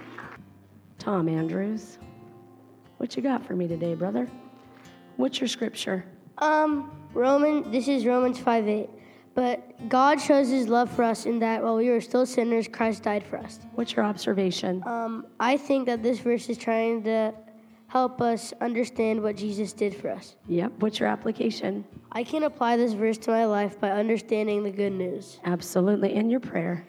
Tom 1.07 1.29
Andrews, 1.29 1.99
what 2.97 3.14
you 3.14 3.23
got 3.23 3.47
for 3.47 3.55
me 3.55 3.69
today, 3.69 3.95
brother? 3.95 4.27
What's 5.14 5.38
your 5.38 5.47
scripture? 5.47 6.05
Um, 6.38 6.90
Roman. 7.14 7.71
This 7.71 7.87
is 7.87 8.05
Romans 8.05 8.40
five 8.40 8.66
eight. 8.66 8.90
But 9.33 9.88
God 9.88 10.21
shows 10.21 10.49
His 10.49 10.66
love 10.66 10.90
for 10.90 11.05
us 11.05 11.25
in 11.25 11.38
that 11.38 11.62
while 11.62 11.77
we 11.77 11.90
were 11.90 12.01
still 12.01 12.27
sinners, 12.27 12.66
Christ 12.66 13.05
died 13.05 13.23
for 13.23 13.38
us. 13.38 13.61
What's 13.77 13.95
your 13.95 14.05
observation? 14.05 14.83
Um, 14.85 15.29
I 15.38 15.57
think 15.57 15.87
that 15.87 16.03
this 16.03 16.19
verse 16.19 16.49
is 16.49 16.59
trying 16.59 17.05
to 17.05 17.33
help 17.87 18.21
us 18.21 18.53
understand 18.61 19.23
what 19.23 19.37
Jesus 19.37 19.73
did 19.73 19.95
for 19.95 20.11
us. 20.11 20.35
Yep. 20.49 20.73
What's 20.81 20.99
your 20.99 21.09
application? 21.09 21.85
I 22.11 22.25
can 22.25 22.42
apply 22.42 22.79
this 22.79 22.95
verse 22.95 23.16
to 23.19 23.31
my 23.31 23.45
life 23.45 23.79
by 23.79 23.92
understanding 23.92 24.64
the 24.64 24.73
good 24.73 24.92
news. 24.92 25.38
Absolutely. 25.45 26.14
In 26.16 26.31
your 26.31 26.40
prayer. 26.40 26.85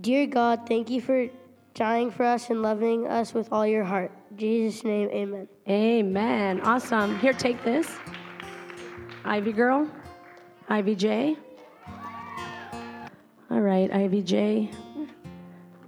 Dear 0.00 0.24
God, 0.24 0.66
thank 0.66 0.88
you 0.88 1.02
for 1.02 1.28
dying 1.74 2.10
for 2.10 2.24
us 2.24 2.50
and 2.50 2.62
loving 2.62 3.06
us 3.06 3.34
with 3.34 3.52
all 3.52 3.66
your 3.66 3.84
heart. 3.84 4.12
In 4.30 4.36
Jesus' 4.36 4.84
name, 4.84 5.08
amen. 5.10 5.48
Amen. 5.68 6.60
Awesome. 6.62 7.18
Here, 7.18 7.32
take 7.32 7.62
this. 7.64 7.88
Ivy 9.24 9.52
girl. 9.52 9.90
Ivy 10.68 10.94
J. 10.94 11.36
All 13.50 13.60
right, 13.60 13.92
Ivy 13.92 14.22
J. 14.22 14.70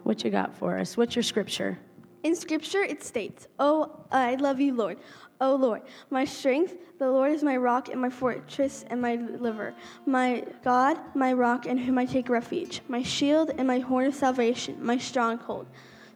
What 0.02 0.24
you 0.24 0.30
got 0.30 0.56
for 0.56 0.78
us? 0.78 0.96
What's 0.96 1.14
your 1.14 1.22
scripture? 1.22 1.78
In 2.24 2.36
scripture 2.36 2.82
it 2.82 3.02
states, 3.02 3.48
Oh, 3.58 4.04
I 4.10 4.36
love 4.36 4.60
you, 4.60 4.74
Lord. 4.74 4.98
Oh, 5.42 5.56
Lord, 5.56 5.82
my 6.08 6.24
strength, 6.24 6.76
the 7.00 7.10
Lord 7.10 7.32
is 7.32 7.42
my 7.42 7.56
rock 7.56 7.88
and 7.88 8.00
my 8.00 8.10
fortress 8.10 8.84
and 8.88 9.02
my 9.02 9.16
deliverer, 9.16 9.74
my 10.06 10.44
God, 10.62 11.00
my 11.16 11.32
rock 11.32 11.66
in 11.66 11.76
whom 11.76 11.98
I 11.98 12.06
take 12.06 12.28
refuge, 12.28 12.80
my 12.86 13.02
shield 13.02 13.50
and 13.58 13.66
my 13.66 13.80
horn 13.80 14.06
of 14.06 14.14
salvation, 14.14 14.76
my 14.80 14.98
stronghold. 14.98 15.66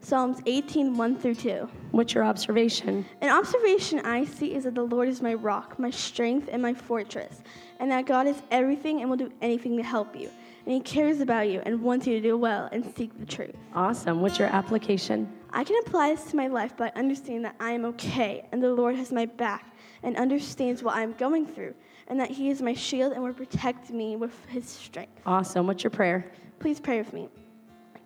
Psalms 0.00 0.40
18, 0.46 0.96
1 0.96 1.16
through 1.16 1.34
2. 1.34 1.68
What's 1.90 2.14
your 2.14 2.24
observation? 2.24 3.04
An 3.20 3.30
observation 3.30 4.00
I 4.00 4.24
see 4.24 4.54
is 4.54 4.64
that 4.64 4.74
the 4.74 4.82
Lord 4.82 5.08
is 5.08 5.20
my 5.20 5.34
rock, 5.34 5.78
my 5.78 5.90
strength, 5.90 6.48
and 6.52 6.62
my 6.62 6.74
fortress, 6.74 7.42
and 7.80 7.90
that 7.90 8.06
God 8.06 8.26
is 8.26 8.36
everything 8.50 9.00
and 9.00 9.10
will 9.10 9.16
do 9.16 9.32
anything 9.42 9.76
to 9.76 9.82
help 9.82 10.14
you. 10.14 10.30
And 10.64 10.74
He 10.74 10.80
cares 10.80 11.20
about 11.20 11.48
you 11.48 11.60
and 11.64 11.82
wants 11.82 12.06
you 12.06 12.14
to 12.14 12.20
do 12.20 12.36
well 12.36 12.68
and 12.70 12.84
seek 12.96 13.18
the 13.18 13.26
truth. 13.26 13.54
Awesome. 13.74 14.20
What's 14.20 14.38
your 14.38 14.48
application? 14.48 15.32
I 15.50 15.64
can 15.64 15.76
apply 15.86 16.14
this 16.14 16.24
to 16.30 16.36
my 16.36 16.48
life 16.48 16.76
by 16.76 16.92
understanding 16.94 17.42
that 17.42 17.56
I 17.58 17.72
am 17.72 17.84
okay 17.86 18.46
and 18.52 18.62
the 18.62 18.72
Lord 18.72 18.96
has 18.96 19.10
my 19.10 19.26
back 19.26 19.74
and 20.02 20.16
understands 20.16 20.82
what 20.82 20.96
I'm 20.96 21.12
going 21.14 21.46
through 21.46 21.74
and 22.08 22.20
that 22.20 22.30
He 22.30 22.50
is 22.50 22.62
my 22.62 22.74
shield 22.74 23.12
and 23.12 23.22
will 23.22 23.32
protect 23.32 23.90
me 23.90 24.16
with 24.16 24.32
His 24.48 24.68
strength. 24.68 25.20
Awesome. 25.24 25.66
What's 25.66 25.82
your 25.82 25.90
prayer? 25.90 26.30
Please 26.58 26.78
pray 26.78 26.98
with 26.98 27.12
me. 27.12 27.28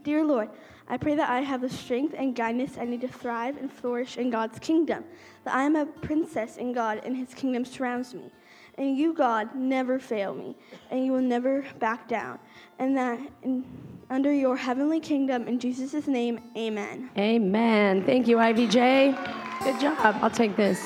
Dear 0.02 0.24
Lord, 0.24 0.48
I 0.90 0.96
pray 0.96 1.14
that 1.14 1.30
I 1.30 1.40
have 1.40 1.60
the 1.60 1.68
strength 1.68 2.16
and 2.18 2.34
guidance 2.34 2.76
I 2.76 2.84
need 2.84 3.00
to 3.02 3.08
thrive 3.08 3.56
and 3.56 3.72
flourish 3.72 4.16
in 4.16 4.28
God's 4.28 4.58
kingdom, 4.58 5.04
that 5.44 5.54
I 5.54 5.62
am 5.62 5.76
a 5.76 5.86
princess 5.86 6.56
in 6.56 6.72
God 6.72 7.00
and 7.04 7.16
His 7.16 7.32
kingdom 7.32 7.64
surrounds 7.64 8.12
me. 8.12 8.32
And 8.76 8.96
you, 8.96 9.12
God, 9.12 9.54
never 9.54 10.00
fail 10.00 10.34
me, 10.34 10.56
and 10.90 11.04
you 11.04 11.12
will 11.12 11.20
never 11.20 11.64
back 11.78 12.08
down. 12.08 12.40
And 12.80 12.96
that 12.96 13.20
in, 13.42 13.64
under 14.10 14.32
your 14.32 14.56
heavenly 14.56 14.98
kingdom, 14.98 15.46
in 15.46 15.60
Jesus' 15.60 16.08
name, 16.08 16.40
amen. 16.56 17.10
Amen. 17.16 18.04
Thank 18.04 18.26
you, 18.26 18.40
Ivy 18.40 18.66
J. 18.66 19.14
Good 19.62 19.78
job. 19.80 20.16
I'll 20.22 20.30
take 20.30 20.56
this. 20.56 20.84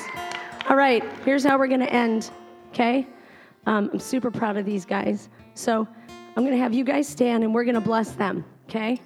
All 0.69 0.75
right, 0.75 1.03
here's 1.23 1.43
how 1.43 1.57
we're 1.57 1.67
going 1.67 1.79
to 1.79 1.91
end, 1.91 2.29
okay? 2.69 3.07
Um, 3.65 3.89
I'm 3.93 3.99
super 3.99 4.29
proud 4.29 4.57
of 4.57 4.65
these 4.65 4.85
guys. 4.85 5.29
So 5.55 5.87
I'm 6.35 6.43
going 6.43 6.55
to 6.55 6.61
have 6.61 6.73
you 6.73 6.83
guys 6.83 7.07
stand 7.07 7.43
and 7.43 7.55
we're 7.55 7.63
going 7.63 7.75
to 7.75 7.81
bless 7.81 8.11
them, 8.11 8.45
okay? 8.69 9.01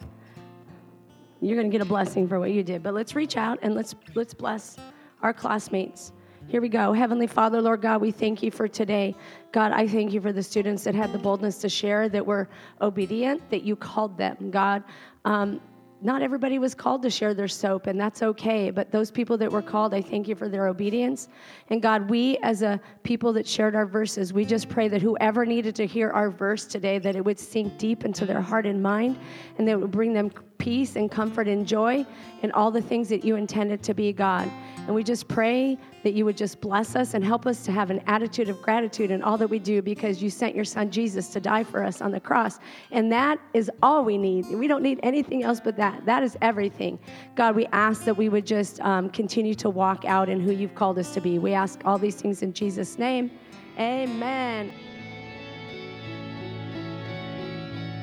You're 1.41 1.55
going 1.55 1.69
to 1.69 1.71
get 1.71 1.81
a 1.81 1.89
blessing 1.89 2.27
for 2.27 2.39
what 2.39 2.51
you 2.51 2.63
did. 2.63 2.83
But 2.83 2.93
let's 2.93 3.15
reach 3.15 3.37
out 3.37 3.59
and 3.61 3.73
let's, 3.75 3.95
let's 4.15 4.33
bless 4.33 4.77
our 5.21 5.33
classmates. 5.33 6.11
Here 6.47 6.61
we 6.61 6.69
go. 6.69 6.93
Heavenly 6.93 7.27
Father, 7.27 7.61
Lord 7.61 7.81
God, 7.81 8.01
we 8.01 8.11
thank 8.11 8.41
you 8.41 8.49
for 8.49 8.67
today. 8.67 9.15
God, 9.51 9.71
I 9.71 9.87
thank 9.87 10.13
you 10.13 10.19
for 10.19 10.33
the 10.33 10.41
students 10.41 10.83
that 10.83 10.95
had 10.95 11.11
the 11.11 11.19
boldness 11.19 11.59
to 11.59 11.69
share, 11.69 12.09
that 12.09 12.25
were 12.25 12.49
obedient, 12.81 13.47
that 13.51 13.61
you 13.61 13.75
called 13.75 14.17
them. 14.17 14.49
God, 14.49 14.83
um, 15.25 15.61
not 16.01 16.21
everybody 16.21 16.59
was 16.59 16.73
called 16.73 17.01
to 17.03 17.09
share 17.09 17.33
their 17.33 17.47
soap, 17.47 17.87
and 17.87 17.99
that's 17.99 18.23
okay. 18.23 18.71
But 18.71 18.91
those 18.91 19.11
people 19.11 19.37
that 19.37 19.51
were 19.51 19.61
called, 19.61 19.93
I 19.93 20.01
thank 20.01 20.27
you 20.27 20.35
for 20.35 20.47
their 20.47 20.67
obedience. 20.67 21.27
And 21.69 21.81
God, 21.81 22.09
we 22.09 22.37
as 22.37 22.61
a 22.61 22.79
people 23.03 23.33
that 23.33 23.45
shared 23.45 23.75
our 23.75 23.85
verses, 23.85 24.31
we 24.31 24.45
just 24.45 24.69
pray 24.69 24.87
that 24.87 25.01
whoever 25.01 25.45
needed 25.45 25.75
to 25.75 25.85
hear 25.85 26.09
our 26.11 26.29
verse 26.29 26.65
today, 26.65 26.99
that 26.99 27.15
it 27.15 27.23
would 27.23 27.39
sink 27.39 27.77
deep 27.77 28.05
into 28.05 28.25
their 28.25 28.41
heart 28.41 28.65
and 28.65 28.81
mind, 28.81 29.17
and 29.57 29.67
that 29.67 29.73
it 29.73 29.81
would 29.81 29.91
bring 29.91 30.13
them 30.13 30.31
peace 30.57 30.95
and 30.95 31.09
comfort 31.09 31.47
and 31.47 31.65
joy 31.65 32.05
and 32.43 32.51
all 32.53 32.69
the 32.69 32.81
things 32.81 33.09
that 33.09 33.23
you 33.23 33.35
intended 33.35 33.81
to 33.83 33.93
be, 33.93 34.13
God. 34.13 34.49
And 34.77 34.93
we 34.95 35.03
just 35.03 35.27
pray 35.27 35.77
that 36.03 36.13
you 36.13 36.25
would 36.25 36.37
just 36.37 36.61
bless 36.61 36.95
us 36.95 37.13
and 37.13 37.23
help 37.23 37.45
us 37.45 37.63
to 37.63 37.71
have 37.71 37.89
an 37.89 38.01
attitude 38.07 38.49
of 38.49 38.61
gratitude 38.61 39.11
in 39.11 39.21
all 39.21 39.37
that 39.37 39.49
we 39.49 39.59
do 39.59 39.81
because 39.81 40.21
you 40.21 40.29
sent 40.29 40.55
your 40.55 40.65
son 40.65 40.89
Jesus 40.89 41.29
to 41.29 41.39
die 41.39 41.63
for 41.63 41.83
us 41.83 42.01
on 42.01 42.11
the 42.11 42.19
cross. 42.19 42.59
And 42.91 43.11
that 43.11 43.39
is 43.53 43.69
all 43.81 44.03
we 44.03 44.17
need. 44.17 44.47
We 44.49 44.67
don't 44.67 44.83
need 44.83 44.99
anything 45.03 45.43
else 45.43 45.59
but 45.59 45.75
that. 45.77 46.05
That 46.05 46.23
is 46.23 46.37
everything. 46.41 46.99
God, 47.35 47.55
we 47.55 47.65
ask 47.67 48.03
that 48.05 48.15
we 48.15 48.29
would 48.29 48.45
just 48.45 48.79
um, 48.81 49.09
continue 49.09 49.55
to 49.55 49.69
walk 49.69 50.05
out 50.05 50.29
in 50.29 50.39
who 50.39 50.51
you've 50.51 50.75
called 50.75 50.97
us 50.99 51.13
to 51.13 51.21
be. 51.21 51.39
We 51.39 51.53
ask 51.53 51.81
all 51.85 51.97
these 51.97 52.15
things 52.15 52.41
in 52.41 52.53
Jesus' 52.53 52.97
name. 52.97 53.31
Amen. 53.77 54.71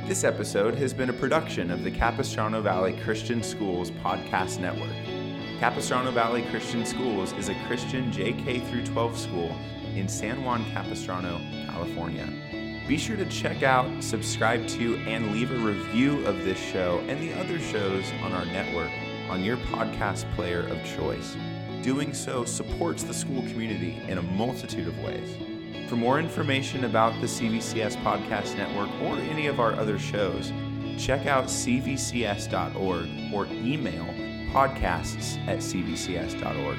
This 0.06 0.22
episode 0.22 0.76
has 0.76 0.94
been 0.94 1.10
a 1.10 1.12
production 1.12 1.70
of 1.70 1.82
the 1.82 1.90
Capistrano 1.90 2.62
Valley 2.62 2.96
Christian 3.02 3.42
Schools 3.42 3.90
Podcast 3.90 4.60
Network. 4.60 5.25
Capistrano 5.60 6.10
Valley 6.10 6.42
Christian 6.50 6.84
Schools 6.84 7.32
is 7.32 7.48
a 7.48 7.54
Christian 7.66 8.12
JK 8.12 8.68
through 8.68 8.84
12 8.84 9.18
school 9.18 9.56
in 9.94 10.06
San 10.06 10.44
Juan 10.44 10.62
Capistrano, 10.66 11.40
California. 11.66 12.28
Be 12.86 12.98
sure 12.98 13.16
to 13.16 13.24
check 13.24 13.62
out, 13.62 14.04
subscribe 14.04 14.68
to, 14.68 14.96
and 15.06 15.32
leave 15.32 15.50
a 15.50 15.56
review 15.56 16.26
of 16.26 16.44
this 16.44 16.58
show 16.58 17.02
and 17.08 17.18
the 17.22 17.32
other 17.40 17.58
shows 17.58 18.04
on 18.22 18.32
our 18.32 18.44
network 18.44 18.90
on 19.30 19.42
your 19.42 19.56
podcast 19.56 20.30
player 20.34 20.68
of 20.68 20.84
choice. 20.84 21.34
Doing 21.82 22.12
so 22.12 22.44
supports 22.44 23.02
the 23.02 23.14
school 23.14 23.40
community 23.42 24.02
in 24.08 24.18
a 24.18 24.22
multitude 24.22 24.86
of 24.86 24.98
ways. 24.98 25.38
For 25.88 25.96
more 25.96 26.18
information 26.20 26.84
about 26.84 27.18
the 27.22 27.26
CVCS 27.26 27.96
Podcast 28.02 28.58
Network 28.58 28.90
or 29.00 29.16
any 29.30 29.46
of 29.46 29.58
our 29.58 29.72
other 29.72 29.98
shows, 29.98 30.52
check 30.98 31.24
out 31.24 31.46
cvcs.org 31.46 33.08
or 33.32 33.46
email 33.46 34.25
podcasts 34.52 35.38
at 35.46 35.58
cvcs.org. 35.58 36.78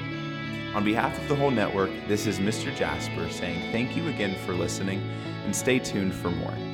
On 0.74 0.84
behalf 0.84 1.18
of 1.18 1.28
the 1.28 1.34
whole 1.34 1.50
network, 1.50 1.90
this 2.06 2.26
is 2.26 2.38
Mr. 2.38 2.74
Jasper 2.76 3.28
saying 3.30 3.72
thank 3.72 3.96
you 3.96 4.08
again 4.08 4.34
for 4.44 4.52
listening 4.52 5.00
and 5.44 5.56
stay 5.56 5.78
tuned 5.78 6.14
for 6.14 6.30
more. 6.30 6.67